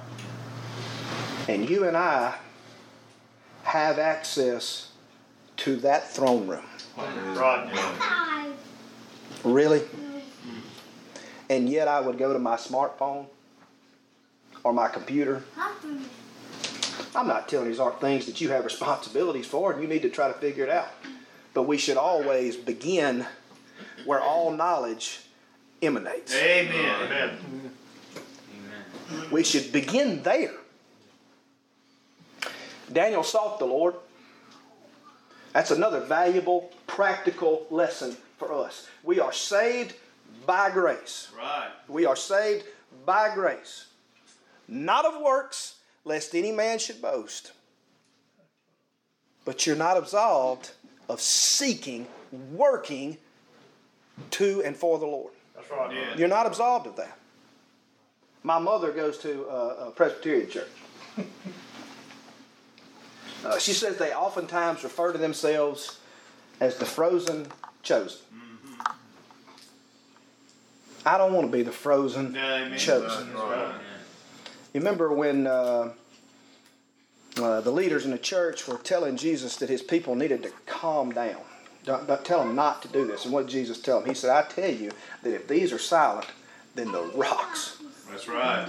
And 1.48 1.68
you 1.68 1.88
and 1.88 1.96
I 1.96 2.34
have 3.62 3.98
access 3.98 4.90
to 5.58 5.76
that 5.76 6.10
throne 6.10 6.46
room. 6.46 6.64
Right. 6.96 8.52
Really? 9.44 9.82
And 11.50 11.68
yet 11.68 11.88
I 11.88 12.00
would 12.00 12.16
go 12.16 12.32
to 12.32 12.38
my 12.38 12.54
smartphone 12.54 13.26
or 14.62 14.72
my 14.72 14.86
computer. 14.86 15.42
I'm 17.14 17.26
not 17.26 17.48
telling 17.48 17.66
you 17.66 17.72
these 17.72 17.80
aren't 17.80 18.00
things 18.00 18.26
that 18.26 18.40
you 18.40 18.50
have 18.50 18.64
responsibilities 18.64 19.46
for 19.46 19.72
and 19.72 19.82
you 19.82 19.88
need 19.88 20.02
to 20.02 20.10
try 20.10 20.28
to 20.28 20.34
figure 20.34 20.62
it 20.62 20.70
out. 20.70 20.88
But 21.52 21.64
we 21.64 21.76
should 21.76 21.96
always 21.96 22.56
begin 22.56 23.26
where 24.04 24.20
all 24.20 24.52
knowledge 24.52 25.22
emanates. 25.82 26.32
Amen. 26.36 27.00
Amen. 27.10 27.70
We 29.32 29.42
should 29.42 29.72
begin 29.72 30.22
there. 30.22 30.54
Daniel 32.92 33.24
sought 33.24 33.58
the 33.58 33.64
Lord. 33.64 33.94
That's 35.52 35.72
another 35.72 35.98
valuable, 35.98 36.72
practical 36.86 37.66
lesson 37.70 38.16
for 38.38 38.52
us. 38.52 38.86
We 39.02 39.18
are 39.18 39.32
saved 39.32 39.94
by 40.50 40.68
grace. 40.68 41.28
Right. 41.38 41.70
We 41.86 42.06
are 42.06 42.16
saved 42.16 42.64
by 43.06 43.32
grace, 43.32 43.86
not 44.66 45.04
of 45.04 45.22
works, 45.22 45.76
lest 46.04 46.34
any 46.34 46.50
man 46.50 46.80
should 46.80 47.00
boast. 47.00 47.52
But 49.44 49.64
you're 49.64 49.76
not 49.76 49.96
absolved 49.96 50.72
of 51.08 51.20
seeking, 51.20 52.08
working 52.52 53.16
to 54.32 54.60
and 54.64 54.76
for 54.76 54.98
the 54.98 55.06
Lord. 55.06 55.32
That's 55.54 55.70
right. 55.70 55.94
Yeah. 55.94 56.16
You're 56.16 56.26
not 56.26 56.46
absolved 56.46 56.88
of 56.88 56.96
that. 56.96 57.16
My 58.42 58.58
mother 58.58 58.90
goes 58.90 59.18
to 59.18 59.44
a, 59.44 59.86
a 59.86 59.90
Presbyterian 59.92 60.50
church. 60.50 60.68
Uh, 63.44 63.56
she 63.58 63.72
says 63.72 63.98
they 63.98 64.12
oftentimes 64.12 64.82
refer 64.82 65.12
to 65.12 65.18
themselves 65.18 66.00
as 66.58 66.76
the 66.76 66.84
frozen 66.84 67.46
chosen. 67.84 68.18
I 71.10 71.18
don't 71.18 71.32
want 71.32 71.50
to 71.50 71.56
be 71.56 71.64
the 71.64 71.72
frozen 71.72 72.34
Yeah, 72.34 72.76
chosen. 72.76 73.34
Right. 73.34 73.74
You 74.72 74.80
remember 74.80 75.12
when 75.12 75.48
uh, 75.48 75.92
uh, 77.36 77.60
the 77.60 77.72
leaders 77.72 78.04
in 78.04 78.12
the 78.12 78.18
church 78.18 78.68
were 78.68 78.78
telling 78.78 79.16
Jesus 79.16 79.56
that 79.56 79.68
his 79.68 79.82
people 79.82 80.14
needed 80.14 80.44
to 80.44 80.52
calm 80.66 81.10
down. 81.10 81.40
Don't, 81.84 82.06
don't 82.06 82.24
tell 82.24 82.44
them 82.44 82.54
not 82.54 82.82
to 82.82 82.88
do 82.88 83.06
this. 83.06 83.24
And 83.24 83.34
what 83.34 83.46
did 83.46 83.50
Jesus 83.50 83.80
tell 83.80 83.98
them? 83.98 84.08
He 84.08 84.14
said, 84.14 84.30
I 84.30 84.46
tell 84.48 84.70
you 84.70 84.92
that 85.24 85.34
if 85.34 85.48
these 85.48 85.72
are 85.72 85.78
silent, 85.78 86.28
then 86.76 86.92
the 86.92 87.02
rocks. 87.02 87.82
That's 88.08 88.28
right. 88.28 88.68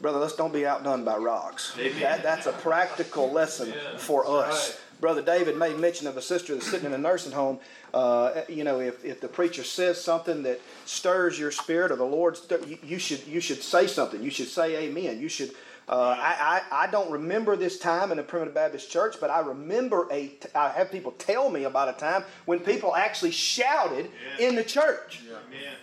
Brother, 0.00 0.18
let's 0.18 0.34
don't 0.34 0.52
be 0.52 0.66
outdone 0.66 1.04
by 1.04 1.16
rocks. 1.16 1.76
That, 2.00 2.24
that's 2.24 2.46
a 2.46 2.52
practical 2.52 3.30
lesson 3.30 3.72
for 3.98 4.26
us. 4.26 4.80
Brother 5.02 5.20
David 5.20 5.56
made 5.58 5.76
mention 5.80 6.06
of 6.06 6.16
a 6.16 6.22
sister 6.22 6.54
that's 6.54 6.70
sitting 6.70 6.86
in 6.86 6.92
a 6.94 6.98
nursing 6.98 7.32
home. 7.32 7.58
Uh, 7.92 8.42
you 8.48 8.62
know, 8.62 8.78
if, 8.78 9.04
if 9.04 9.20
the 9.20 9.26
preacher 9.26 9.64
says 9.64 10.00
something 10.00 10.44
that 10.44 10.60
stirs 10.86 11.36
your 11.36 11.50
spirit 11.50 11.90
or 11.90 11.96
the 11.96 12.04
Lord, 12.04 12.36
stir, 12.36 12.60
you, 12.64 12.78
you 12.84 12.98
should 13.00 13.26
you 13.26 13.40
should 13.40 13.62
say 13.64 13.88
something. 13.88 14.22
You 14.22 14.30
should 14.30 14.46
say 14.46 14.76
Amen. 14.86 15.20
You 15.20 15.28
should. 15.28 15.50
Uh, 15.88 16.16
I, 16.16 16.62
I, 16.70 16.84
I 16.84 16.86
don't 16.86 17.10
remember 17.10 17.56
this 17.56 17.80
time 17.80 18.12
in 18.12 18.20
a 18.20 18.22
primitive 18.22 18.54
Baptist 18.54 18.92
church, 18.92 19.16
but 19.20 19.28
I 19.28 19.40
remember 19.40 20.06
a. 20.12 20.28
T- 20.28 20.48
I 20.54 20.68
have 20.70 20.92
people 20.92 21.10
tell 21.18 21.50
me 21.50 21.64
about 21.64 21.88
a 21.88 21.94
time 21.94 22.22
when 22.44 22.60
people 22.60 22.94
actually 22.94 23.32
shouted 23.32 24.08
Yeah. 24.38 24.46
in 24.48 24.54
the 24.54 24.62
church. 24.62 25.20
Amen. 25.26 25.74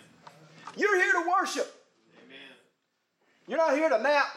You're 0.77 0.95
here 0.95 1.11
to 1.11 1.29
worship. 1.29 1.75
Amen. 2.25 2.55
You're 3.49 3.57
not 3.57 3.73
here 3.75 3.89
to 3.89 4.01
nap. 4.01 4.27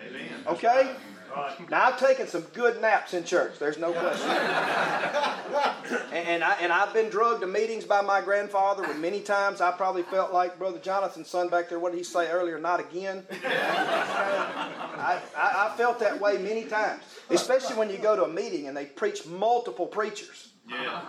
Amen. 0.00 0.44
Okay? 0.46 0.96
Right. 1.36 1.70
Now 1.70 1.84
I've 1.84 1.98
taken 1.98 2.26
some 2.26 2.40
good 2.54 2.80
naps 2.80 3.12
in 3.12 3.22
church. 3.22 3.58
There's 3.58 3.76
no 3.76 3.92
question. 3.92 4.30
and, 6.12 6.28
and 6.28 6.42
I 6.42 6.56
and 6.62 6.72
I've 6.72 6.94
been 6.94 7.10
drugged 7.10 7.42
to 7.42 7.46
meetings 7.46 7.84
by 7.84 8.00
my 8.00 8.22
grandfather. 8.22 8.84
When 8.84 9.02
many 9.02 9.20
times 9.20 9.60
I 9.60 9.70
probably 9.72 10.02
felt 10.04 10.32
like 10.32 10.58
Brother 10.58 10.78
Jonathan's 10.78 11.28
son 11.28 11.50
back 11.50 11.68
there. 11.68 11.78
What 11.78 11.92
did 11.92 11.98
he 11.98 12.04
say 12.04 12.30
earlier? 12.30 12.58
Not 12.58 12.80
again. 12.80 13.22
I, 13.44 15.20
I, 15.36 15.68
I 15.68 15.76
felt 15.76 16.00
that 16.00 16.18
way 16.18 16.38
many 16.38 16.64
times, 16.64 17.02
especially 17.28 17.76
when 17.76 17.90
you 17.90 17.98
go 17.98 18.16
to 18.16 18.24
a 18.24 18.28
meeting 18.28 18.68
and 18.68 18.74
they 18.76 18.86
preach 18.86 19.26
multiple 19.26 19.86
preachers. 19.86 20.48
Yeah. 20.66 21.02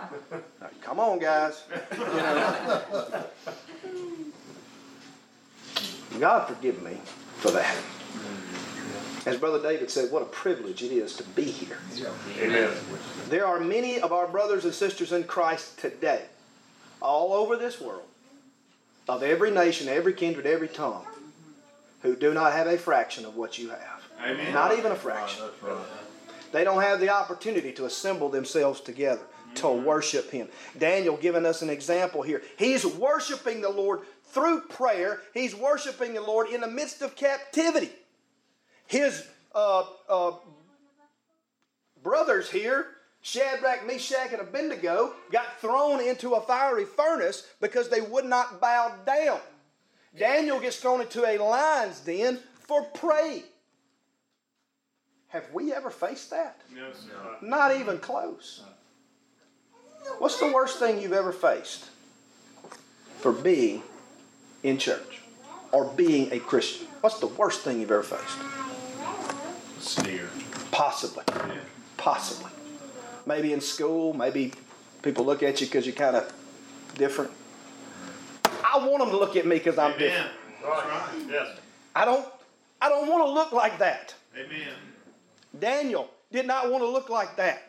Like, 0.59 0.81
Come 0.81 0.99
on, 0.99 1.19
guys. 1.19 1.63
You 1.93 1.99
know. 1.99 3.23
God 6.19 6.47
forgive 6.47 6.81
me 6.83 6.97
for 7.37 7.51
that. 7.51 7.77
As 9.27 9.37
Brother 9.37 9.61
David 9.61 9.89
said, 9.91 10.11
what 10.11 10.21
a 10.21 10.25
privilege 10.25 10.81
it 10.83 10.91
is 10.91 11.15
to 11.17 11.23
be 11.23 11.43
here. 11.43 11.77
Amen. 12.39 12.71
There 13.29 13.45
are 13.45 13.59
many 13.59 13.99
of 13.99 14.13
our 14.13 14.27
brothers 14.27 14.63
and 14.63 14.73
sisters 14.73 15.11
in 15.11 15.25
Christ 15.25 15.77
today, 15.79 16.23
all 17.01 17.33
over 17.33 17.57
this 17.57 17.81
world, 17.81 18.07
of 19.09 19.23
every 19.23 19.51
nation, 19.51 19.89
every 19.89 20.13
kindred, 20.13 20.45
every 20.45 20.69
tongue, 20.69 21.05
who 22.01 22.15
do 22.15 22.33
not 22.33 22.53
have 22.53 22.67
a 22.67 22.77
fraction 22.77 23.25
of 23.25 23.35
what 23.35 23.57
you 23.57 23.69
have. 23.69 24.01
Amen. 24.23 24.53
Not 24.53 24.77
even 24.77 24.91
a 24.91 24.95
fraction. 24.95 25.43
They 26.53 26.63
don't 26.63 26.81
have 26.81 27.01
the 27.01 27.09
opportunity 27.09 27.73
to 27.73 27.85
assemble 27.85 28.29
themselves 28.29 28.79
together 28.79 29.21
to 29.55 29.63
mm-hmm. 29.63 29.85
worship 29.85 30.31
Him. 30.31 30.47
Daniel 30.77 31.17
giving 31.17 31.45
us 31.45 31.61
an 31.61 31.69
example 31.69 32.21
here. 32.21 32.41
He's 32.57 32.85
worshiping 32.85 33.61
the 33.61 33.69
Lord 33.69 34.01
through 34.25 34.61
prayer. 34.61 35.21
He's 35.33 35.53
worshiping 35.53 36.13
the 36.13 36.21
Lord 36.21 36.47
in 36.47 36.61
the 36.61 36.67
midst 36.67 37.01
of 37.01 37.15
captivity. 37.15 37.91
His 38.88 39.26
uh, 39.54 39.84
uh, 40.10 40.32
brothers 42.02 42.50
here, 42.50 42.88
Shadrach, 43.21 43.86
Meshach, 43.86 44.32
and 44.32 44.41
Abednego, 44.41 45.13
got 45.32 45.60
thrown 45.60 46.02
into 46.02 46.34
a 46.36 46.41
fiery 46.41 46.86
furnace 46.86 47.47
because 47.60 47.89
they 47.89 48.02
would 48.02 48.26
not 48.26 48.62
bow 48.62 48.93
down. 49.06 49.39
Daniel 50.17 50.60
gets 50.60 50.78
thrown 50.78 51.02
into 51.02 51.26
a 51.26 51.38
lion's 51.38 52.00
den 52.00 52.39
for 52.62 52.84
praying. 52.84 53.43
Have 55.30 55.45
we 55.54 55.73
ever 55.73 55.89
faced 55.89 56.30
that? 56.30 56.62
Yes. 56.73 57.06
Not 57.41 57.76
even 57.76 58.00
close. 58.00 58.63
What's 60.19 60.39
the 60.39 60.52
worst 60.52 60.80
thing 60.80 61.02
you've 61.02 61.13
ever 61.13 61.34
faced 61.34 61.86
for 63.19 63.34
being 63.34 63.84
in 64.63 64.78
church 64.78 65.21
or 65.71 65.86
being 65.86 66.32
a 66.32 66.39
Christian? 66.39 66.88
What's 67.02 67.19
the 67.19 67.28
worst 67.28 67.62
thing 67.62 67.82
you've 67.82 67.91
ever 67.91 68.04
faced? 68.04 68.66
Sneer. 69.79 70.29
Possibly. 70.71 71.23
Yeah. 71.27 71.59
Possibly. 71.97 72.51
Maybe 73.25 73.53
in 73.53 73.61
school, 73.61 74.13
maybe 74.13 74.53
people 75.01 75.25
look 75.25 75.43
at 75.43 75.59
you 75.61 75.67
because 75.67 75.85
you're 75.85 75.95
kind 75.95 76.15
of 76.15 76.31
different. 76.95 77.31
I 78.45 78.77
want 78.77 78.99
them 78.99 79.09
to 79.09 79.17
look 79.17 79.35
at 79.35 79.45
me 79.45 79.57
because 79.57 79.77
I'm 79.77 79.93
Amen. 79.93 79.99
different. 79.99 80.31
Right. 80.63 81.25
Yes. 81.29 81.57
I 81.95 82.05
don't 82.05 82.25
I 82.81 82.89
don't 82.89 83.07
want 83.07 83.25
to 83.25 83.31
look 83.31 83.51
like 83.51 83.79
that. 83.79 84.13
Amen. 84.35 84.73
Daniel 85.59 86.09
did 86.31 86.45
not 86.45 86.69
want 86.69 86.83
to 86.83 86.87
look 86.87 87.09
like 87.09 87.35
that. 87.37 87.63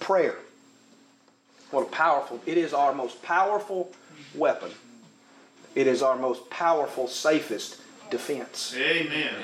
Prayer. 0.00 0.36
What 1.70 1.82
a 1.82 1.90
powerful, 1.90 2.40
it 2.46 2.56
is 2.56 2.72
our 2.72 2.94
most 2.94 3.22
powerful 3.22 3.90
weapon. 4.34 4.70
It 5.74 5.86
is 5.86 6.02
our 6.02 6.16
most 6.16 6.48
powerful, 6.48 7.08
safest 7.08 7.80
defense. 8.10 8.74
Amen. 8.76 9.34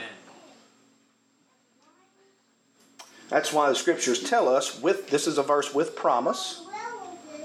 That's 3.28 3.52
why 3.52 3.68
the 3.70 3.74
scriptures 3.74 4.22
tell 4.22 4.48
us 4.48 4.80
with 4.80 5.08
this 5.08 5.26
is 5.26 5.38
a 5.38 5.42
verse 5.42 5.74
with 5.74 5.96
promise. 5.96 6.62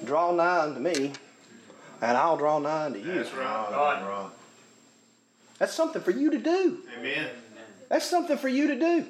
Draw 0.04 0.34
nigh 0.34 0.60
unto 0.60 0.80
me, 0.80 1.14
and 2.02 2.18
I'll 2.18 2.38
draw 2.38 2.60
nigh 2.60 2.86
unto 2.86 3.00
you. 3.00 3.14
That's 3.14 3.34
right. 3.34 4.30
That's 5.58 5.74
something 5.74 6.02
for 6.02 6.12
you 6.12 6.30
to 6.32 6.38
do. 6.38 6.80
Amen. 7.00 7.30
That's 7.90 8.06
something 8.06 8.38
for 8.38 8.50
you 8.50 8.68
to 8.68 8.76
do. 8.78 9.06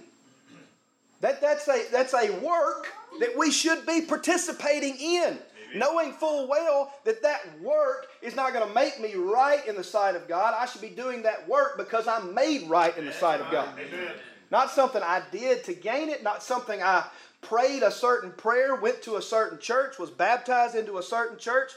That, 1.21 1.41
that's, 1.41 1.67
a, 1.67 1.85
that's 1.91 2.13
a 2.13 2.31
work 2.39 2.87
that 3.19 3.35
we 3.35 3.51
should 3.51 3.85
be 3.85 4.01
participating 4.01 4.95
in, 4.97 5.39
knowing 5.75 6.13
full 6.13 6.47
well 6.47 6.93
that 7.05 7.21
that 7.23 7.59
work 7.61 8.07
is 8.21 8.35
not 8.35 8.53
going 8.53 8.67
to 8.67 8.73
make 8.73 8.99
me 8.99 9.15
right 9.15 9.65
in 9.67 9.75
the 9.75 9.83
sight 9.83 10.15
of 10.15 10.27
God. 10.27 10.53
I 10.57 10.65
should 10.65 10.81
be 10.81 10.89
doing 10.89 11.23
that 11.23 11.47
work 11.47 11.77
because 11.77 12.07
I'm 12.07 12.33
made 12.33 12.69
right 12.69 12.95
in 12.97 13.05
the 13.05 13.13
sight 13.13 13.41
of 13.41 13.51
God. 13.51 13.69
Amen. 13.79 14.11
Not 14.49 14.71
something 14.71 15.01
I 15.03 15.21
did 15.31 15.63
to 15.65 15.73
gain 15.73 16.09
it, 16.09 16.23
not 16.23 16.41
something 16.41 16.81
I 16.81 17.05
prayed 17.41 17.83
a 17.83 17.91
certain 17.91 18.31
prayer, 18.31 18.75
went 18.75 19.01
to 19.03 19.15
a 19.15 19.21
certain 19.21 19.59
church, 19.59 19.99
was 19.99 20.09
baptized 20.09 20.75
into 20.75 20.97
a 20.97 21.03
certain 21.03 21.37
church. 21.37 21.71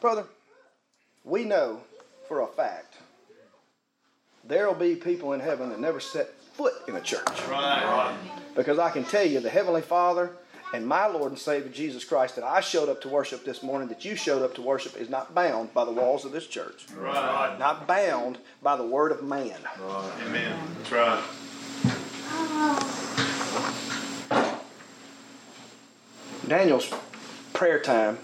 Brother, 0.00 0.24
we 1.24 1.44
know 1.44 1.80
for 2.28 2.40
a 2.40 2.46
fact 2.46 2.96
there 4.46 4.66
will 4.66 4.74
be 4.74 4.94
people 4.94 5.32
in 5.32 5.40
heaven 5.40 5.70
that 5.70 5.80
never 5.80 6.00
set 6.00 6.28
foot 6.54 6.74
in 6.86 6.96
a 6.96 7.00
church. 7.00 7.26
Right. 7.48 8.14
Because 8.54 8.78
I 8.78 8.90
can 8.90 9.04
tell 9.04 9.26
you, 9.26 9.40
the 9.40 9.50
Heavenly 9.50 9.80
Father 9.80 10.32
and 10.74 10.84
my 10.84 11.06
Lord 11.06 11.30
and 11.30 11.38
Savior 11.38 11.70
Jesus 11.70 12.04
Christ 12.04 12.34
that 12.34 12.44
I 12.44 12.60
showed 12.60 12.88
up 12.88 13.00
to 13.02 13.08
worship 13.08 13.44
this 13.44 13.62
morning, 13.62 13.86
that 13.88 14.04
you 14.04 14.16
showed 14.16 14.42
up 14.42 14.56
to 14.56 14.62
worship, 14.62 15.00
is 15.00 15.08
not 15.08 15.32
bound 15.32 15.72
by 15.72 15.84
the 15.84 15.92
walls 15.92 16.24
of 16.24 16.32
this 16.32 16.48
church. 16.48 16.86
Right. 16.96 17.56
Not 17.60 17.86
bound 17.86 18.38
by 18.60 18.76
the 18.76 18.84
word 18.84 19.12
of 19.12 19.22
man. 19.22 19.56
Right. 19.80 20.12
Amen. 20.26 20.58
That's 20.78 20.90
right. 20.90 21.22
Daniel's 26.48 26.92
prayer 27.52 27.78
time, 27.78 28.18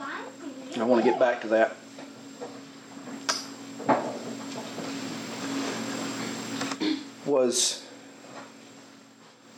I 0.00 0.84
want 0.84 1.04
to 1.04 1.10
get 1.10 1.20
back 1.20 1.42
to 1.42 1.48
that. 1.48 1.76
Was 7.26 7.83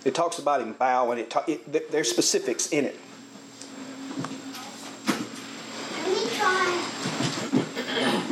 it 0.06 0.14
talks 0.14 0.38
about 0.38 0.62
him 0.62 0.72
bowing? 0.72 1.18
It, 1.18 1.30
ta- 1.30 1.44
it 1.48 1.70
th- 1.72 1.88
there's 1.90 2.08
specifics 2.08 2.68
in 2.68 2.84
it. 2.84 2.96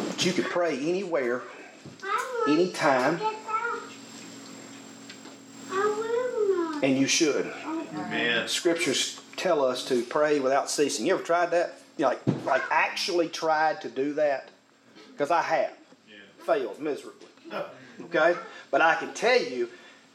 But 0.08 0.24
you 0.24 0.32
can 0.32 0.44
pray 0.44 0.78
anywhere, 0.78 1.42
anytime, 2.46 3.20
and 6.82 6.96
you 6.96 7.08
should. 7.08 7.52
Amen. 7.66 8.46
Scriptures 8.46 9.20
tell 9.37 9.64
us 9.64 9.84
to 9.87 10.02
pray 10.02 10.38
without 10.38 10.70
ceasing. 10.70 11.06
You 11.06 11.14
ever 11.14 11.24
tried 11.24 11.50
that? 11.50 11.80
You 11.96 12.02
know, 12.02 12.08
like, 12.10 12.44
like 12.44 12.62
actually 12.70 13.28
tried 13.28 13.80
to 13.80 13.88
do 13.88 14.12
that? 14.14 14.48
Because 15.10 15.32
I 15.32 15.42
have. 15.42 15.72
Failed 16.46 16.78
miserably. 16.80 17.28
Okay? 18.02 18.37
But 18.70 18.80
I 18.80 18.94
can 18.96 19.12
tell 19.14 19.40
you, 19.40 19.68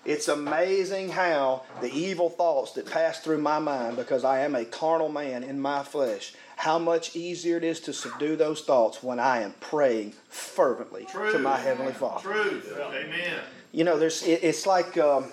it's 0.06 0.28
amazing 0.28 1.10
how 1.10 1.64
the 1.82 1.92
evil 1.92 2.30
thoughts 2.30 2.72
that 2.74 2.86
pass 2.86 3.20
through 3.20 3.40
my 3.40 3.60
mind, 3.60 3.98
because 3.98 4.24
I 4.24 4.40
am 4.40 4.56
a 4.56 4.66
carnal 4.66 5.10
man 5.10 5.44
in 5.44 5.60
my 5.60 5.84
flesh, 5.84 6.34
how 6.56 6.80
much 6.80 7.16
easier 7.16 7.58
it 7.58 7.64
is 7.64 7.80
to 7.82 7.94
subdue 7.94 8.36
those 8.36 8.62
thoughts 8.62 9.04
when 9.04 9.20
I 9.20 9.42
am 9.42 9.54
praying 9.60 10.14
fervently 10.30 11.06
to 11.32 11.40
my 11.40 11.58
Heavenly 11.58 11.94
Father. 11.94 12.22
Truth. 12.22 12.78
Amen. 12.78 13.40
You 13.72 13.84
know, 13.84 14.00
there's 14.00 14.24
it, 14.24 14.44
it's 14.44 14.66
like 14.66 14.98
um, 14.98 15.26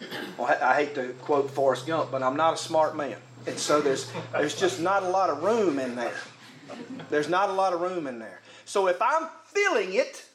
well, 0.38 0.48
I, 0.48 0.72
I 0.72 0.74
hate 0.74 0.94
to 0.96 1.08
quote 1.22 1.50
Forrest 1.50 1.86
Gump, 1.86 2.10
but 2.10 2.22
I'm 2.22 2.36
not 2.36 2.54
a 2.54 2.58
smart 2.58 2.96
man, 2.96 3.16
and 3.46 3.58
so 3.58 3.80
there's 3.80 4.10
there's 4.32 4.58
just 4.58 4.80
not 4.80 5.02
a 5.02 5.08
lot 5.08 5.30
of 5.30 5.42
room 5.42 5.78
in 5.78 5.94
there. 5.94 6.16
There's 7.10 7.28
not 7.28 7.48
a 7.48 7.52
lot 7.52 7.72
of 7.72 7.80
room 7.80 8.06
in 8.06 8.18
there. 8.18 8.40
So 8.64 8.88
if 8.88 9.00
I'm 9.00 9.28
filling 9.44 9.94
it 9.94 10.25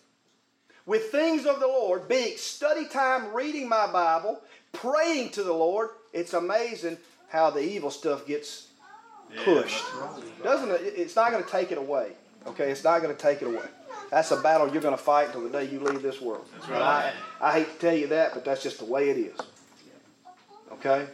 with 0.86 1.12
things 1.12 1.46
of 1.46 1.60
the 1.60 1.68
Lord, 1.68 2.08
being 2.08 2.38
study 2.38 2.86
time, 2.86 3.34
reading 3.34 3.68
my 3.70 3.92
Bible, 3.92 4.42
praying 4.74 5.30
to 5.32 5.44
the 5.44 5.54
Lord, 5.54 5.90
it's 6.14 6.34
amazing 6.34 6.98
how 7.30 7.50
the 7.50 7.62
evil 7.62 7.92
stuff 7.92 8.26
gets 8.26 8.68
pushed. 9.44 9.84
Doesn't 10.44 10.72
it? 10.72 10.82
It's 10.82 11.16
not 11.16 11.32
going 11.32 11.44
to 11.44 11.50
take 11.50 11.72
it 11.72 11.78
away. 11.78 12.14
Okay, 12.48 12.72
it's 12.72 12.84
not 12.84 13.02
going 13.02 13.16
to 13.16 13.22
take 13.22 13.42
it 13.42 13.48
away. 13.48 13.66
That's 14.10 14.32
a 14.32 14.42
battle 14.42 14.68
you're 14.72 14.82
going 14.82 14.98
to 14.98 15.02
fight 15.02 15.28
until 15.28 15.44
the 15.44 15.50
day 15.50 15.66
you 15.66 15.80
leave 15.80 16.02
this 16.02 16.20
world. 16.20 16.46
That's 16.54 16.70
right. 16.70 16.82
I, 17.40 17.50
I 17.50 17.60
hate 17.60 17.74
to 17.74 17.80
tell 17.80 17.96
you 17.96 18.08
that, 18.08 18.34
but 18.34 18.44
that's 18.44 18.64
just 18.64 18.80
the 18.80 18.86
way 18.86 19.10
it 19.10 19.18
is. 19.18 19.40
Okay? 20.74 21.06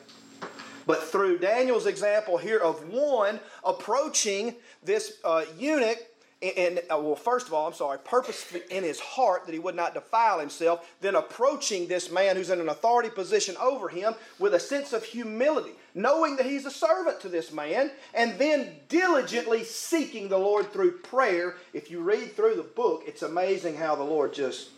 But 0.88 1.04
through 1.04 1.40
Daniel's 1.40 1.86
example 1.86 2.38
here 2.38 2.58
of 2.58 2.88
one 2.90 3.40
approaching 3.64 4.56
this 4.84 5.18
uh, 5.24 5.44
eunuch, 5.60 6.00
and, 6.42 6.58
and, 6.58 6.78
uh, 6.92 7.00
well, 7.00 7.16
first 7.16 7.48
of 7.48 7.54
all, 7.54 7.66
I'm 7.66 7.74
sorry, 7.74 7.98
purposely 7.98 8.62
in 8.70 8.84
his 8.84 9.00
heart 9.00 9.46
that 9.46 9.54
he 9.54 9.60
would 9.60 9.76
not 9.76 9.96
defile 9.96 10.40
himself, 10.40 10.88
then 11.02 11.16
approaching 11.16 11.88
this 11.88 12.12
man 12.12 12.36
who's 12.36 12.52
in 12.52 12.60
an 12.60 12.70
authority 12.70 13.10
position 13.10 13.56
over 13.60 13.90
him 13.90 14.14
with 14.38 14.54
a 14.54 14.60
sense 14.60 14.94
of 14.94 15.04
humility, 15.04 15.72
knowing 15.96 16.36
that 16.36 16.46
he's 16.46 16.68
a 16.68 16.72
servant 16.72 17.20
to 17.22 17.30
this 17.30 17.52
man, 17.52 17.90
and 18.14 18.38
then 18.38 18.76
diligently 18.88 19.64
seeking 19.64 20.30
the 20.30 20.38
Lord 20.38 20.72
through 20.72 21.00
prayer. 21.00 21.56
If 21.74 21.90
you 21.90 22.02
read 22.02 22.36
through 22.36 22.56
the 22.56 22.64
book, 22.64 23.04
it's 23.08 23.24
amazing 23.24 23.76
how 23.76 23.96
the 23.96 24.04
Lord 24.04 24.32
just 24.32 24.70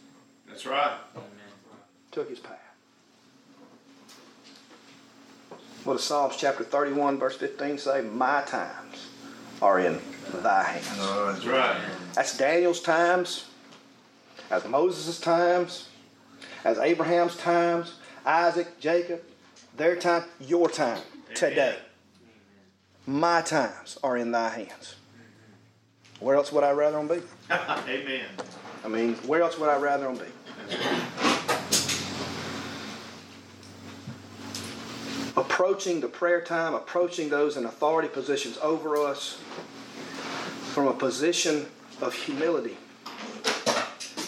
That's 0.48 0.66
right. 0.66 0.94
took 2.12 2.30
his 2.30 2.40
path. 2.40 2.56
What 5.84 5.96
does 5.96 6.06
Psalms 6.06 6.38
chapter 6.38 6.64
31, 6.64 7.20
verse 7.20 7.36
15 7.36 7.78
say? 7.78 8.02
My 8.02 8.44
times 8.44 9.09
are 9.62 9.80
in 9.80 10.00
thy 10.42 10.64
hands. 10.64 10.98
That's 10.98 11.46
right. 11.46 11.82
That's 12.14 12.38
Daniel's 12.38 12.82
times, 12.82 13.46
as 14.50 14.66
Moses' 14.66 15.20
times, 15.20 15.90
as 16.64 16.78
Abraham's 16.78 17.36
times, 17.36 17.96
Isaac, 18.26 18.80
Jacob, 18.80 19.22
their 19.78 19.96
time, 19.96 20.24
your 20.40 20.70
time, 20.70 21.02
today. 21.34 21.78
My 23.06 23.42
times 23.42 23.98
are 24.04 24.18
in 24.18 24.32
thy 24.32 24.50
hands. 24.50 24.96
Where 26.20 26.36
else 26.36 26.52
would 26.52 26.64
I 26.64 26.72
rather 26.72 26.98
them 26.98 27.08
be? 27.08 27.22
Amen. 27.52 28.26
I 28.84 28.88
mean, 28.88 29.16
where 29.16 29.42
else 29.42 29.58
would 29.58 29.70
I 29.70 29.78
rather 29.78 30.06
them 30.06 30.18
be? 30.18 30.76
Approaching 35.60 36.00
the 36.00 36.08
prayer 36.08 36.40
time, 36.40 36.74
approaching 36.74 37.28
those 37.28 37.58
in 37.58 37.66
authority 37.66 38.08
positions 38.08 38.58
over 38.60 38.96
us 38.96 39.42
from 40.72 40.88
a 40.88 40.94
position 40.94 41.66
of 42.02 42.14
humility. 42.14 42.78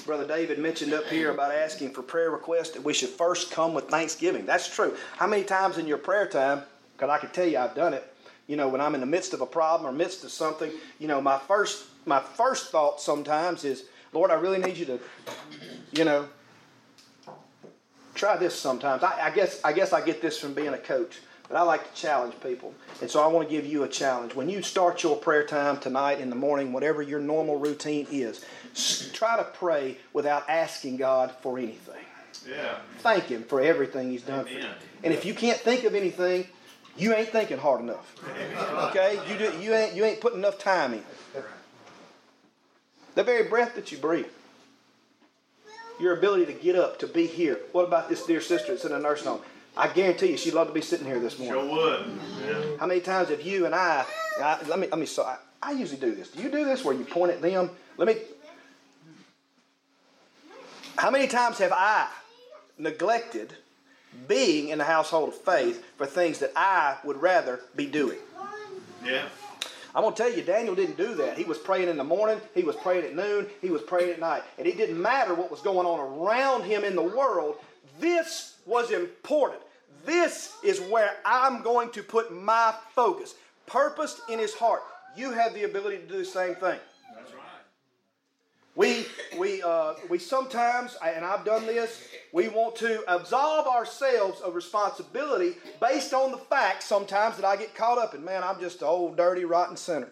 Brother 0.05 0.27
David 0.27 0.59
mentioned 0.59 0.91
up 0.91 1.05
here 1.05 1.31
about 1.31 1.53
asking 1.53 1.91
for 1.91 2.01
prayer 2.01 2.31
requests 2.31 2.71
that 2.71 2.83
we 2.83 2.91
should 2.91 3.07
first 3.07 3.49
come 3.49 3.73
with 3.73 3.87
thanksgiving. 3.87 4.45
That's 4.45 4.67
true. 4.75 4.93
How 5.15 5.25
many 5.25 5.45
times 5.45 5.77
in 5.77 5.87
your 5.87 5.99
prayer 5.99 6.27
time, 6.27 6.63
because 6.97 7.09
I 7.09 7.17
can 7.17 7.29
tell 7.29 7.47
you 7.47 7.59
I've 7.59 7.75
done 7.75 7.93
it, 7.93 8.13
you 8.47 8.57
know, 8.57 8.67
when 8.67 8.81
I'm 8.81 8.93
in 8.93 8.99
the 8.99 9.07
midst 9.07 9.33
of 9.33 9.39
a 9.39 9.45
problem 9.45 9.89
or 9.89 9.97
midst 9.97 10.25
of 10.25 10.31
something, 10.31 10.69
you 10.99 11.07
know, 11.07 11.21
my 11.21 11.37
first 11.39 11.85
my 12.05 12.19
first 12.19 12.71
thought 12.71 12.99
sometimes 12.99 13.63
is, 13.63 13.85
Lord, 14.11 14.31
I 14.31 14.33
really 14.33 14.59
need 14.59 14.75
you 14.75 14.85
to, 14.87 14.99
you 15.93 16.03
know, 16.03 16.27
try 18.13 18.37
this 18.37 18.55
sometimes. 18.55 19.03
I, 19.03 19.27
I 19.27 19.31
guess 19.31 19.61
I 19.63 19.73
guess 19.73 19.93
I 19.93 20.01
get 20.03 20.21
this 20.21 20.39
from 20.39 20.53
being 20.53 20.73
a 20.73 20.77
coach, 20.77 21.19
but 21.47 21.57
I 21.57 21.61
like 21.61 21.93
to 21.93 21.99
challenge 21.99 22.35
people, 22.41 22.73
and 23.01 23.09
so 23.09 23.23
I 23.23 23.27
want 23.27 23.47
to 23.47 23.53
give 23.53 23.65
you 23.65 23.83
a 23.83 23.87
challenge. 23.87 24.35
When 24.35 24.49
you 24.49 24.61
start 24.61 25.03
your 25.03 25.17
prayer 25.17 25.45
time 25.45 25.77
tonight 25.77 26.19
in 26.19 26.29
the 26.29 26.35
morning, 26.35 26.73
whatever 26.73 27.01
your 27.01 27.19
normal 27.19 27.59
routine 27.59 28.07
is, 28.11 28.45
try 29.13 29.37
to 29.37 29.43
pray 29.43 29.97
without 30.13 30.49
asking 30.49 30.97
God 30.97 31.31
for 31.41 31.57
anything. 31.57 31.95
Yeah. 32.49 32.77
Thank 32.99 33.25
Him 33.25 33.43
for 33.43 33.61
everything 33.61 34.09
He's 34.09 34.23
done 34.23 34.45
for 34.45 34.51
you. 34.51 34.59
Amen. 34.59 34.71
And 35.03 35.13
if 35.13 35.25
you 35.25 35.33
can't 35.33 35.59
think 35.59 35.83
of 35.83 35.95
anything, 35.95 36.47
you 36.97 37.13
ain't 37.13 37.29
thinking 37.29 37.57
hard 37.57 37.81
enough. 37.81 38.15
Okay, 38.89 39.19
you 39.29 39.37
do, 39.37 39.57
you 39.59 39.73
ain't 39.73 39.95
you 39.95 40.03
ain't 40.05 40.21
putting 40.21 40.39
enough 40.39 40.57
time 40.57 40.93
in. 40.93 41.03
The 43.15 43.23
very 43.23 43.49
breath 43.49 43.75
that 43.75 43.91
you 43.91 43.97
breathe, 43.97 44.25
your 46.01 46.17
ability 46.17 46.45
to 46.47 46.53
get 46.53 46.75
up 46.75 46.99
to 46.99 47.07
be 47.07 47.27
here. 47.27 47.59
What 47.71 47.85
about 47.85 48.09
this 48.09 48.25
dear 48.25 48.41
sister 48.41 48.71
that's 48.71 48.85
in 48.85 48.91
a 48.91 48.99
nursing 48.99 49.27
home? 49.27 49.41
I 49.77 49.87
guarantee 49.87 50.31
you, 50.31 50.37
she'd 50.37 50.53
love 50.53 50.67
to 50.67 50.73
be 50.73 50.81
sitting 50.81 51.05
here 51.05 51.19
this 51.19 51.39
morning. 51.39 51.69
Sure 51.69 51.71
would. 51.71 52.19
Yeah. 52.45 52.77
How 52.79 52.87
many 52.87 52.99
times 52.99 53.29
have 53.29 53.41
you 53.41 53.65
and 53.65 53.73
I? 53.73 54.05
I 54.39 54.59
let 54.67 54.79
me 54.79 54.87
let 54.87 54.99
me. 54.99 55.05
So 55.05 55.23
I, 55.23 55.37
I 55.61 55.71
usually 55.71 55.99
do 55.99 56.13
this. 56.13 56.29
Do 56.29 56.41
you 56.41 56.49
do 56.49 56.65
this 56.65 56.83
where 56.83 56.93
you 56.93 57.05
point 57.05 57.31
at 57.31 57.41
them? 57.41 57.69
Let 57.97 58.07
me. 58.07 58.15
How 60.97 61.09
many 61.09 61.27
times 61.27 61.57
have 61.59 61.71
I 61.73 62.09
neglected 62.77 63.53
being 64.27 64.69
in 64.69 64.77
the 64.77 64.83
household 64.83 65.29
of 65.29 65.35
faith 65.35 65.85
for 65.97 66.05
things 66.05 66.39
that 66.39 66.51
I 66.55 66.97
would 67.05 67.21
rather 67.21 67.61
be 67.75 67.85
doing? 67.85 68.19
Yeah. 69.05 69.25
I'm 69.93 70.03
going 70.03 70.13
to 70.13 70.23
tell 70.23 70.31
you, 70.31 70.41
Daniel 70.41 70.75
didn't 70.75 70.97
do 70.97 71.15
that. 71.15 71.37
He 71.37 71.43
was 71.43 71.57
praying 71.57 71.89
in 71.89 71.97
the 71.97 72.03
morning, 72.03 72.39
he 72.55 72.63
was 72.63 72.75
praying 72.77 73.05
at 73.05 73.15
noon, 73.15 73.47
he 73.61 73.69
was 73.69 73.81
praying 73.81 74.11
at 74.11 74.19
night. 74.19 74.43
And 74.57 74.67
it 74.67 74.77
didn't 74.77 75.01
matter 75.01 75.33
what 75.33 75.51
was 75.51 75.61
going 75.61 75.85
on 75.85 75.99
around 75.99 76.63
him 76.63 76.83
in 76.83 76.95
the 76.95 77.01
world. 77.01 77.57
This 77.99 78.55
was 78.65 78.91
important. 78.91 79.61
This 80.05 80.55
is 80.63 80.79
where 80.79 81.11
I'm 81.25 81.61
going 81.61 81.91
to 81.91 82.03
put 82.03 82.33
my 82.33 82.73
focus. 82.95 83.35
Purposed 83.67 84.21
in 84.29 84.39
his 84.39 84.53
heart. 84.53 84.81
You 85.15 85.31
have 85.31 85.53
the 85.53 85.63
ability 85.63 85.97
to 85.97 86.07
do 86.07 86.17
the 86.17 86.25
same 86.25 86.55
thing. 86.55 86.79
We, 88.81 89.05
we, 89.37 89.61
uh, 89.61 89.93
we 90.09 90.17
sometimes, 90.17 90.97
and 91.05 91.23
I've 91.23 91.45
done 91.45 91.67
this, 91.67 92.07
we 92.33 92.47
want 92.47 92.75
to 92.77 93.03
absolve 93.07 93.67
ourselves 93.67 94.41
of 94.41 94.55
responsibility 94.55 95.53
based 95.79 96.15
on 96.15 96.31
the 96.31 96.39
fact 96.39 96.81
sometimes 96.81 97.35
that 97.35 97.45
I 97.45 97.57
get 97.57 97.75
caught 97.75 97.99
up 97.99 98.15
in, 98.15 98.25
man, 98.25 98.43
I'm 98.43 98.59
just 98.59 98.81
an 98.81 98.87
old, 98.87 99.17
dirty, 99.17 99.45
rotten 99.45 99.77
sinner. 99.77 100.09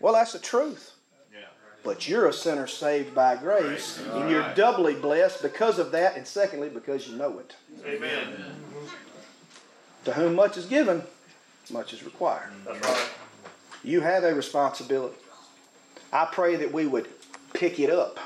Well, 0.00 0.14
that's 0.14 0.32
the 0.32 0.38
truth. 0.38 0.94
But 1.84 2.08
you're 2.08 2.26
a 2.26 2.32
sinner 2.32 2.66
saved 2.66 3.14
by 3.14 3.36
grace, 3.36 4.02
and 4.12 4.30
you're 4.30 4.54
doubly 4.54 4.94
blessed 4.94 5.42
because 5.42 5.78
of 5.78 5.92
that, 5.92 6.16
and 6.16 6.26
secondly, 6.26 6.70
because 6.70 7.06
you 7.06 7.16
know 7.16 7.38
it. 7.38 7.54
Amen. 7.86 8.56
To 10.04 10.12
whom 10.14 10.34
much 10.34 10.56
is 10.56 10.64
given, 10.64 11.02
much 11.70 11.92
is 11.92 12.02
required. 12.02 12.50
That's 12.64 12.80
right. 12.80 13.08
You 13.84 14.00
have 14.00 14.24
a 14.24 14.34
responsibility. 14.34 15.16
I 16.12 16.26
pray 16.32 16.56
that 16.56 16.72
we 16.72 16.86
would 16.86 17.08
pick 17.52 17.78
it 17.80 17.90
up, 17.90 18.18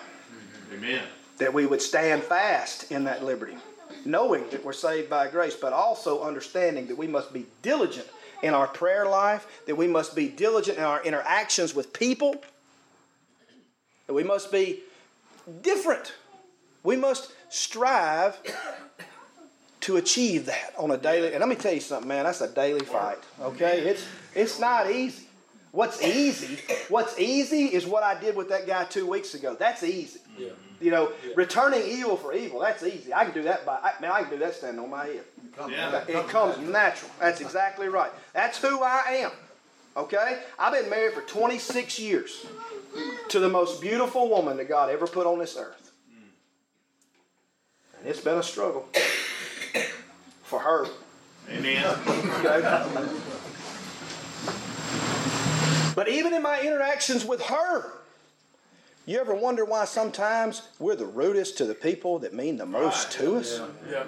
Amen. 0.73 1.03
that 1.39 1.53
we 1.53 1.67
would 1.67 1.83
stand 1.83 2.23
fast 2.23 2.91
in 2.91 3.05
that 3.05 3.25
liberty, 3.25 3.57
knowing 4.05 4.49
that 4.51 4.65
we're 4.65 4.73
saved 4.73 5.09
by 5.11 5.29
grace, 5.29 5.55
but 5.55 5.73
also 5.73 6.23
understanding 6.23 6.87
that 6.87 6.97
we 6.97 7.07
must 7.07 7.33
be 7.33 7.47
diligent 7.63 8.07
in 8.43 8.55
our 8.55 8.67
prayer 8.67 9.07
life, 9.07 9.47
that 9.67 9.77
we 9.77 9.87
must 9.87 10.17
be 10.17 10.29
diligent 10.29 10.79
in 10.79 10.85
our 10.85 11.03
interactions 11.05 11.75
with 11.75 11.93
people, 11.93 12.43
that 14.07 14.15
we 14.15 14.25
must 14.25 14.51
be 14.51 14.81
different. 15.63 16.13
We 16.83 16.97
must 16.97 17.33
strive 17.49 18.37
to 19.83 19.97
achieve 19.97 20.47
that 20.47 20.73
on 20.79 20.91
a 20.91 20.97
daily. 20.97 21.33
And 21.33 21.41
let 21.41 21.49
me 21.49 21.55
tell 21.55 21.73
you 21.73 21.81
something, 21.81 22.09
man. 22.09 22.25
That's 22.25 22.41
a 22.41 22.49
daily 22.49 22.85
fight. 22.85 23.19
Okay, 23.41 23.81
it's 23.81 24.05
it's 24.35 24.59
not 24.59 24.91
easy. 24.91 25.22
What's 25.73 26.03
easy? 26.03 26.59
What's 26.91 27.19
easy 27.19 27.65
is 27.65 27.87
what 27.87 28.03
I 28.03 28.21
did 28.21 28.37
with 28.37 28.51
that 28.51 28.67
guy 28.67 28.85
two 28.85 29.07
weeks 29.07 29.33
ago. 29.35 29.57
That's 29.59 29.83
easy. 29.83 30.21
Yeah. 30.39 30.51
You 30.81 30.91
know, 30.91 31.13
returning 31.35 31.83
evil 31.83 32.17
for 32.17 32.35
evil. 32.35 32.61
That's 32.61 32.83
easy. 32.83 33.15
I 33.15 33.25
can 33.25 33.33
do 33.33 33.43
that 33.45 33.65
by 33.65 33.79
I, 33.83 33.93
man. 34.01 34.13
I 34.13 34.21
can 34.23 34.31
do 34.31 34.39
that 34.39 34.55
standing 34.55 34.85
on 34.85 34.91
my 34.91 35.07
head. 35.07 35.25
Yeah. 35.71 36.05
It 36.07 36.29
comes 36.29 36.59
natural. 36.59 37.11
That's 37.19 37.41
exactly 37.41 37.89
right. 37.89 38.11
That's 38.35 38.59
who 38.59 38.83
I 38.83 39.23
am. 39.23 39.31
Okay? 39.97 40.41
I've 40.59 40.75
been 40.75 40.91
married 40.91 41.15
for 41.15 41.23
26 41.23 41.99
years 41.99 42.47
to 43.29 43.41
the 43.41 43.49
most 43.49 43.81
beautiful 43.81 44.29
woman 44.29 44.59
that 44.59 44.69
God 44.69 44.91
ever 44.91 45.07
put 45.07 45.27
on 45.27 45.39
this 45.39 45.57
earth. 45.57 45.93
And 47.99 48.09
it's 48.09 48.21
been 48.21 48.39
a 48.39 48.43
struggle 48.43 48.89
for 50.43 50.61
her. 50.61 50.87
Amen. 51.51 51.97
Okay? 52.45 53.09
But 55.95 56.09
even 56.09 56.33
in 56.33 56.43
my 56.43 56.61
interactions 56.61 57.25
with 57.25 57.43
her, 57.43 57.93
you 59.05 59.19
ever 59.21 59.35
wonder 59.35 59.65
why 59.65 59.85
sometimes 59.85 60.63
we're 60.79 60.97
the 60.97 61.07
rudest 61.07 61.59
to 61.59 61.65
the 61.65 61.75
people 61.75 62.21
that 62.21 62.33
mean 62.33 62.57
the 62.57 62.67
most 62.67 63.13
to 63.13 63.37
us? 63.37 63.61
Yeah. 63.91 64.05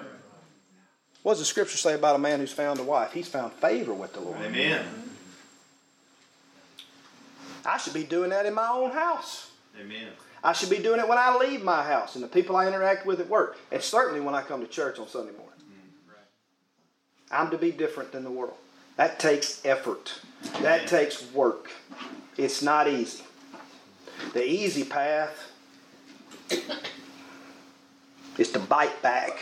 What 1.23 1.33
does 1.33 1.39
the 1.39 1.45
scripture 1.45 1.77
say 1.77 1.95
about 1.95 2.15
a 2.15 2.19
man 2.19 2.39
who's 2.39 2.51
found 2.51 2.79
a 2.79 2.83
wife? 2.83 3.11
He's 3.11 3.27
found 3.27 3.51
favor 3.53 3.93
with 3.93 4.13
the 4.13 4.21
Lord. 4.21 4.39
Amen. 4.41 4.85
I 7.65 7.77
should 7.77 7.93
be 7.93 8.03
doing 8.03 8.29
that 8.29 8.45
in 8.45 8.53
my 8.53 8.69
own 8.69 8.91
house. 8.91 9.49
Amen. 9.79 10.07
I 10.43 10.53
should 10.53 10.69
be 10.69 10.77
doing 10.77 10.99
it 10.99 11.07
when 11.07 11.17
I 11.17 11.35
leave 11.35 11.63
my 11.63 11.83
house 11.83 12.13
and 12.13 12.23
the 12.23 12.27
people 12.27 12.55
I 12.55 12.67
interact 12.67 13.07
with 13.07 13.19
at 13.19 13.27
work, 13.27 13.57
and 13.71 13.81
certainly 13.81 14.21
when 14.21 14.35
I 14.35 14.43
come 14.43 14.61
to 14.61 14.67
church 14.67 14.99
on 14.99 15.07
Sunday 15.07 15.31
morning. 15.31 15.59
Mm, 15.59 16.13
I'm 17.31 17.49
to 17.49 17.57
be 17.57 17.71
different 17.71 18.11
than 18.11 18.23
the 18.23 18.29
world. 18.29 18.53
That 18.97 19.19
takes 19.19 19.63
effort. 19.65 20.19
That 20.61 20.87
takes 20.87 21.31
work. 21.33 21.71
It's 22.37 22.61
not 22.61 22.87
easy. 22.87 23.23
The 24.33 24.47
easy 24.47 24.83
path 24.83 25.51
is 28.37 28.51
to 28.51 28.59
bite 28.59 29.01
back. 29.01 29.39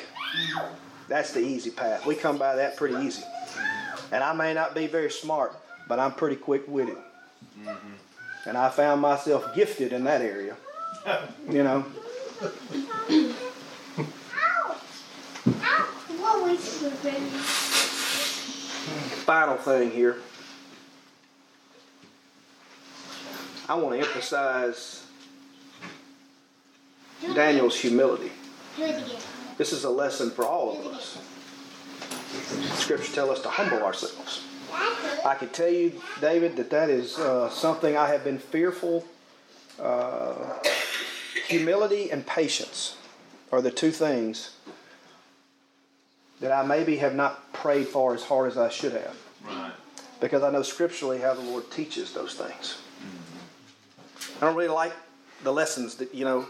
That's 1.08 1.34
the 1.34 1.42
easy 1.42 1.70
path. 1.70 2.06
We 2.06 2.16
come 2.16 2.38
by 2.38 2.56
that 2.56 2.78
pretty 2.78 2.96
easy. 3.06 3.24
And 4.12 4.24
I 4.24 4.34
may 4.34 4.54
not 4.54 4.74
be 4.76 4.88
very 4.88 5.12
smart, 5.12 5.56
but 5.88 6.00
I'm 6.00 6.14
pretty 6.14 6.36
quick 6.36 6.68
witted. 6.68 6.98
Mm-hmm. 7.60 8.50
And 8.50 8.58
I 8.58 8.70
found 8.70 9.02
myself 9.02 9.56
gifted 9.56 9.94
in 9.94 10.04
that 10.06 10.22
area. 10.22 10.56
You 11.50 11.64
know, 11.64 11.86
What 16.20 16.44
was 16.44 16.80
the 16.80 16.90
baby? 17.04 17.73
Final 19.24 19.56
thing 19.56 19.90
here. 19.92 20.18
I 23.70 23.76
want 23.76 24.00
to 24.00 24.06
emphasize 24.06 25.06
Daniel's 27.34 27.80
humility. 27.80 28.32
Do 28.76 28.84
it 28.84 28.90
again. 28.90 29.22
This 29.58 29.72
is 29.72 29.86
a 29.86 29.90
lesson 29.90 30.30
for 30.30 30.46
all 30.46 30.78
of 30.78 30.86
us. 30.88 31.18
Scripture 32.80 33.14
tell 33.14 33.32
us 33.32 33.42
to 33.42 33.50
humble 33.50 33.82
ourselves. 33.84 34.44
I 35.26 35.36
can 35.36 35.50
tell 35.50 35.70
you, 35.70 36.02
David, 36.20 36.58
that 36.58 36.70
that 36.72 36.90
is 36.90 37.18
uh, 37.18 37.50
something 37.50 37.96
I 37.96 38.08
have 38.08 38.24
been 38.24 38.40
fearful. 38.40 39.06
Uh, 39.80 40.34
humility 41.48 42.12
and 42.12 42.26
patience 42.26 42.98
are 43.52 43.62
the 43.62 43.72
two 43.72 43.92
things 43.92 44.58
that 46.42 46.52
I 46.52 46.66
maybe 46.66 46.98
have 46.98 47.16
not 47.16 47.43
prayed 47.64 47.88
for 47.88 48.14
as 48.14 48.22
hard 48.22 48.52
as 48.52 48.58
I 48.58 48.68
should 48.68 48.92
have 48.92 49.16
Right. 49.46 49.72
because 50.20 50.44
I 50.44 50.52
know 50.52 50.64
scripturally 50.64 51.20
how 51.20 51.34
the 51.34 51.42
Lord 51.42 51.72
teaches 51.72 52.12
those 52.14 52.34
things. 52.34 52.76
Mm-hmm. 53.00 54.44
I 54.44 54.48
don't 54.48 54.58
really 54.58 54.68
like 54.68 54.92
the 55.44 55.54
lessons 55.54 55.96
that, 55.96 56.14
you 56.14 56.26
know, 56.26 56.46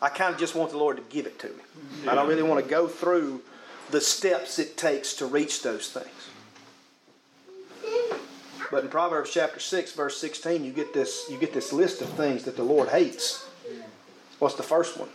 I 0.00 0.08
kind 0.08 0.32
of 0.32 0.38
just 0.38 0.54
want 0.54 0.70
the 0.70 0.78
Lord 0.78 0.98
to 0.98 1.02
give 1.08 1.26
it 1.26 1.36
to 1.40 1.48
me. 1.48 1.62
I 2.06 2.14
don't 2.14 2.28
really 2.28 2.44
want 2.44 2.62
to 2.62 2.70
go 2.70 2.86
through 2.86 3.42
the 3.90 4.00
steps 4.00 4.60
it 4.60 4.76
takes 4.76 5.14
to 5.14 5.26
reach 5.26 5.62
those 5.64 5.88
things. 5.88 6.30
But 8.70 8.84
in 8.84 8.88
Proverbs 8.88 9.30
chapter 9.32 9.58
6 9.58 9.92
verse 9.94 10.16
16 10.20 10.64
you 10.64 10.72
get 10.72 10.94
this 10.94 11.26
you 11.28 11.38
get 11.38 11.52
this 11.52 11.72
list 11.72 12.02
of 12.02 12.08
things 12.10 12.44
that 12.44 12.56
the 12.56 12.62
Lord 12.62 12.88
hates. 12.88 13.44
What's 14.38 14.54
the 14.54 14.62
first 14.62 14.96
one? 14.96 15.08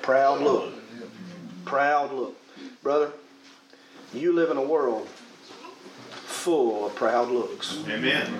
Proud 0.00 0.40
look. 0.40 0.64
Mm-hmm. 0.72 1.64
Proud 1.66 2.12
look. 2.12 2.36
Brother, 2.82 3.12
you 4.12 4.32
live 4.32 4.50
in 4.50 4.56
a 4.56 4.62
world 4.62 5.08
full 6.40 6.86
of 6.86 6.94
proud 6.94 7.28
looks. 7.28 7.78
Amen. 7.88 8.32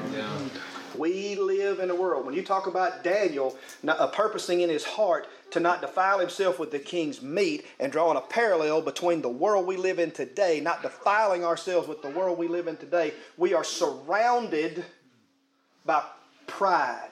We 0.97 1.37
live 1.37 1.79
in 1.79 1.91
a 1.91 1.95
world. 1.95 2.27
When 2.27 2.35
you 2.35 2.43
talk 2.43 2.67
about 2.67 3.05
Daniel 3.05 3.57
not, 3.83 4.01
uh, 4.01 4.09
purposing 4.09 4.61
in 4.61 4.69
his 4.69 4.85
heart 4.85 5.29
to 5.53 5.61
not 5.61 5.81
defile 5.81 6.19
himself 6.19 6.59
with 6.59 6.71
the 6.73 6.79
king's 6.79 7.23
meat 7.23 7.65
and 7.79 7.93
drawing 7.93 8.17
a 8.17 8.21
parallel 8.21 8.83
between 8.83 9.23
the 9.23 9.29
world 9.29 9.67
we 9.67 9.77
live 9.77 9.99
in 9.99 10.11
today, 10.11 10.61
not 10.61 10.83
defiling 10.83 11.45
ourselves 11.45 11.87
with 11.87 12.03
the 12.03 12.11
world 12.11 12.39
we 12.39 12.49
live 12.49 12.67
in 12.67 12.77
today, 12.77 13.13
we 13.37 13.55
are 13.55 13.65
surrounded 13.65 14.85
by 15.85 16.03
pride. 16.47 17.11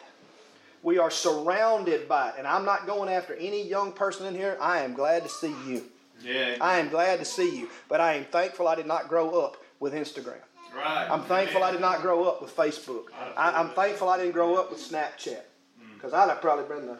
We 0.82 0.98
are 0.98 1.10
surrounded 1.10 2.08
by 2.08 2.30
it. 2.30 2.34
And 2.38 2.46
I'm 2.46 2.64
not 2.64 2.86
going 2.86 3.08
after 3.08 3.34
any 3.34 3.66
young 3.66 3.92
person 3.92 4.26
in 4.26 4.34
here. 4.34 4.56
I 4.60 4.80
am 4.80 4.94
glad 4.94 5.22
to 5.22 5.28
see 5.28 5.54
you. 5.66 5.84
Yeah. 6.22 6.56
I 6.60 6.78
am 6.78 6.88
glad 6.88 7.18
to 7.18 7.24
see 7.24 7.58
you. 7.58 7.68
But 7.88 8.00
I 8.00 8.14
am 8.14 8.24
thankful 8.24 8.68
I 8.68 8.74
did 8.74 8.86
not 8.86 9.08
grow 9.08 9.40
up 9.40 9.56
with 9.80 9.92
Instagram. 9.92 10.40
Right. 10.74 11.08
I'm 11.10 11.22
thankful 11.22 11.62
I 11.62 11.72
did 11.72 11.80
not 11.80 12.02
grow 12.02 12.24
up 12.24 12.42
with 12.42 12.54
Facebook. 12.54 13.06
I, 13.36 13.52
I'm 13.52 13.70
thankful 13.70 14.08
I 14.08 14.18
didn't 14.18 14.32
grow 14.32 14.56
up 14.56 14.70
with 14.70 14.80
Snapchat. 14.80 15.40
Mm. 15.80 15.94
Because 15.94 16.12
I'd 16.12 16.28
have 16.28 16.40
probably 16.40 16.74
been 16.74 16.86
the 16.86 16.98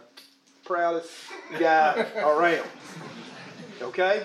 proudest 0.64 1.11
guy 1.59 2.07
around. 2.16 2.66
Okay? 3.83 4.24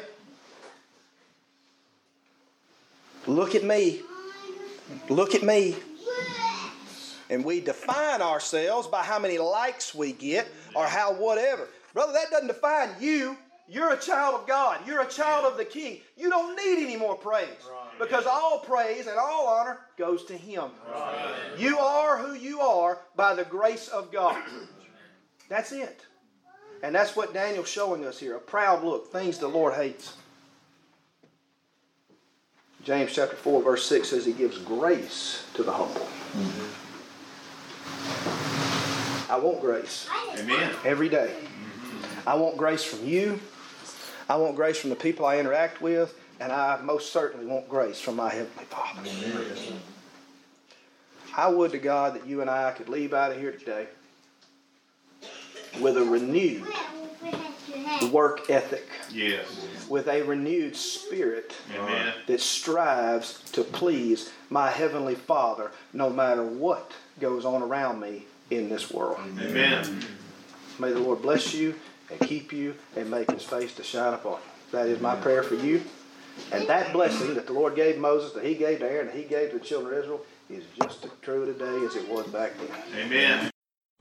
Look 3.27 3.55
at 3.55 3.63
me. 3.63 4.01
Look 5.09 5.35
at 5.35 5.43
me. 5.43 5.75
And 7.29 7.43
we 7.43 7.61
define 7.61 8.21
ourselves 8.21 8.87
by 8.87 9.03
how 9.03 9.17
many 9.17 9.37
likes 9.37 9.95
we 9.95 10.11
get 10.11 10.47
or 10.75 10.85
how 10.85 11.13
whatever. 11.13 11.67
Brother, 11.93 12.13
that 12.13 12.29
doesn't 12.31 12.47
define 12.47 12.89
you. 12.99 13.37
You're 13.67 13.93
a 13.93 13.97
child 13.97 14.41
of 14.41 14.47
God. 14.47 14.79
You're 14.85 15.01
a 15.01 15.07
child 15.07 15.45
of 15.45 15.57
the 15.57 15.65
King. 15.65 15.99
You 16.17 16.29
don't 16.29 16.55
need 16.55 16.83
any 16.83 16.97
more 16.97 17.15
praise. 17.15 17.47
Because 17.99 18.25
all 18.25 18.59
praise 18.59 19.07
and 19.07 19.17
all 19.17 19.47
honor 19.47 19.79
goes 19.97 20.25
to 20.25 20.37
Him. 20.37 20.69
You 21.57 21.77
are 21.79 22.17
who 22.17 22.33
you 22.33 22.59
are 22.59 22.99
by 23.15 23.35
the 23.35 23.45
grace 23.45 23.87
of 23.87 24.11
God. 24.11 24.41
That's 25.49 25.71
it. 25.71 26.05
And 26.81 26.93
that's 26.93 27.15
what 27.15 27.33
Daniel's 27.33 27.69
showing 27.69 28.05
us 28.05 28.19
here 28.19 28.35
a 28.35 28.39
proud 28.39 28.83
look, 28.83 29.09
things 29.09 29.37
the 29.37 29.47
Lord 29.47 29.73
hates. 29.73 30.17
James 32.83 33.13
chapter 33.13 33.37
4, 33.37 33.63
verse 33.63 33.85
6 33.85 34.09
says 34.09 34.25
he 34.25 34.33
gives 34.33 34.57
grace 34.57 35.45
to 35.53 35.63
the 35.63 35.71
humble. 35.71 36.05
I 39.29 39.39
want 39.39 39.61
grace 39.61 40.09
Amen. 40.37 40.75
every 40.83 41.07
day. 41.07 41.33
I 42.27 42.35
want 42.35 42.57
grace 42.57 42.83
from 42.83 43.07
you. 43.07 43.39
I 44.29 44.35
want 44.37 44.55
grace 44.55 44.77
from 44.79 44.89
the 44.89 44.95
people 44.95 45.25
I 45.25 45.37
interact 45.39 45.81
with. 45.81 46.17
And 46.39 46.51
I 46.51 46.79
most 46.81 47.13
certainly 47.13 47.45
want 47.45 47.69
grace 47.69 48.01
from 48.01 48.15
my 48.15 48.29
Heavenly 48.29 48.65
Father. 48.65 49.01
I 51.37 51.47
would 51.47 51.71
to 51.71 51.77
God 51.77 52.15
that 52.15 52.27
you 52.27 52.41
and 52.41 52.49
I 52.49 52.71
could 52.71 52.89
leave 52.89 53.13
out 53.13 53.31
of 53.31 53.39
here 53.39 53.51
today 53.51 53.87
with 55.79 55.97
a 55.97 56.03
renewed 56.03 56.63
work 58.11 58.49
ethic, 58.49 58.87
Yes. 59.11 59.45
with 59.89 60.07
a 60.07 60.21
renewed 60.23 60.75
spirit 60.75 61.55
Amen. 61.75 62.13
that 62.27 62.41
strives 62.41 63.39
to 63.51 63.63
please 63.63 64.31
my 64.49 64.69
Heavenly 64.69 65.15
Father 65.15 65.71
no 65.93 66.09
matter 66.09 66.43
what 66.43 66.91
goes 67.19 67.45
on 67.45 67.61
around 67.61 67.99
me 67.99 68.25
in 68.51 68.69
this 68.69 68.91
world. 68.91 69.19
Amen. 69.39 70.03
May 70.77 70.91
the 70.91 70.99
Lord 70.99 71.21
bless 71.21 71.53
you 71.53 71.75
and 72.09 72.19
keep 72.27 72.51
you 72.53 72.75
and 72.95 73.09
make 73.09 73.29
his 73.31 73.43
face 73.43 73.73
to 73.75 73.83
shine 73.83 74.13
upon 74.13 74.33
you. 74.33 74.71
That 74.71 74.87
is 74.87 74.99
my 74.99 75.15
prayer 75.15 75.43
for 75.43 75.55
you. 75.55 75.81
And 76.51 76.67
that 76.67 76.91
blessing 76.93 77.35
that 77.35 77.45
the 77.45 77.53
Lord 77.53 77.75
gave 77.75 77.97
Moses, 77.97 78.33
that 78.33 78.43
he 78.43 78.55
gave 78.55 78.79
to 78.79 78.89
Aaron, 78.89 79.07
that 79.07 79.15
he 79.15 79.23
gave 79.23 79.51
to 79.51 79.59
the 79.59 79.65
children 79.65 79.93
of 79.93 80.03
Israel, 80.03 80.25
is 80.49 80.63
just 80.81 81.05
as 81.05 81.11
true 81.21 81.45
today 81.45 81.85
as 81.85 81.95
it 81.95 82.09
was 82.09 82.27
back 82.27 82.53
then. 82.57 83.05
Amen. 83.05 83.51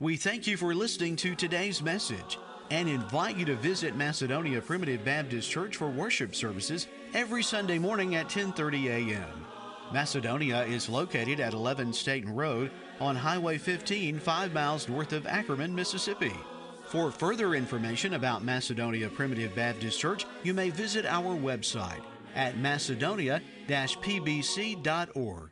We 0.00 0.16
thank 0.16 0.46
you 0.46 0.56
for 0.56 0.74
listening 0.74 1.16
to 1.16 1.34
today's 1.34 1.82
message 1.82 2.38
and 2.70 2.88
invite 2.88 3.36
you 3.36 3.44
to 3.44 3.54
visit 3.54 3.94
Macedonia 3.96 4.60
Primitive 4.62 5.04
Baptist 5.04 5.50
Church 5.50 5.76
for 5.76 5.90
worship 5.90 6.34
services 6.34 6.86
every 7.12 7.42
Sunday 7.42 7.78
morning 7.78 8.14
at 8.14 8.28
10:30 8.28 8.86
a.m. 8.86 9.46
Macedonia 9.92 10.64
is 10.64 10.88
located 10.88 11.38
at 11.38 11.52
11 11.52 11.92
Staten 11.92 12.34
Road 12.34 12.70
on 12.98 13.14
Highway 13.14 13.58
15, 13.58 14.18
5 14.18 14.54
miles 14.54 14.88
north 14.88 15.12
of 15.12 15.26
Ackerman, 15.26 15.74
Mississippi. 15.74 16.32
For 16.92 17.10
further 17.10 17.54
information 17.54 18.12
about 18.12 18.44
Macedonia 18.44 19.08
Primitive 19.08 19.54
Baptist 19.54 19.98
Church, 19.98 20.26
you 20.42 20.52
may 20.52 20.68
visit 20.68 21.06
our 21.06 21.34
website 21.34 22.02
at 22.34 22.58
macedonia-pbc.org. 22.58 25.50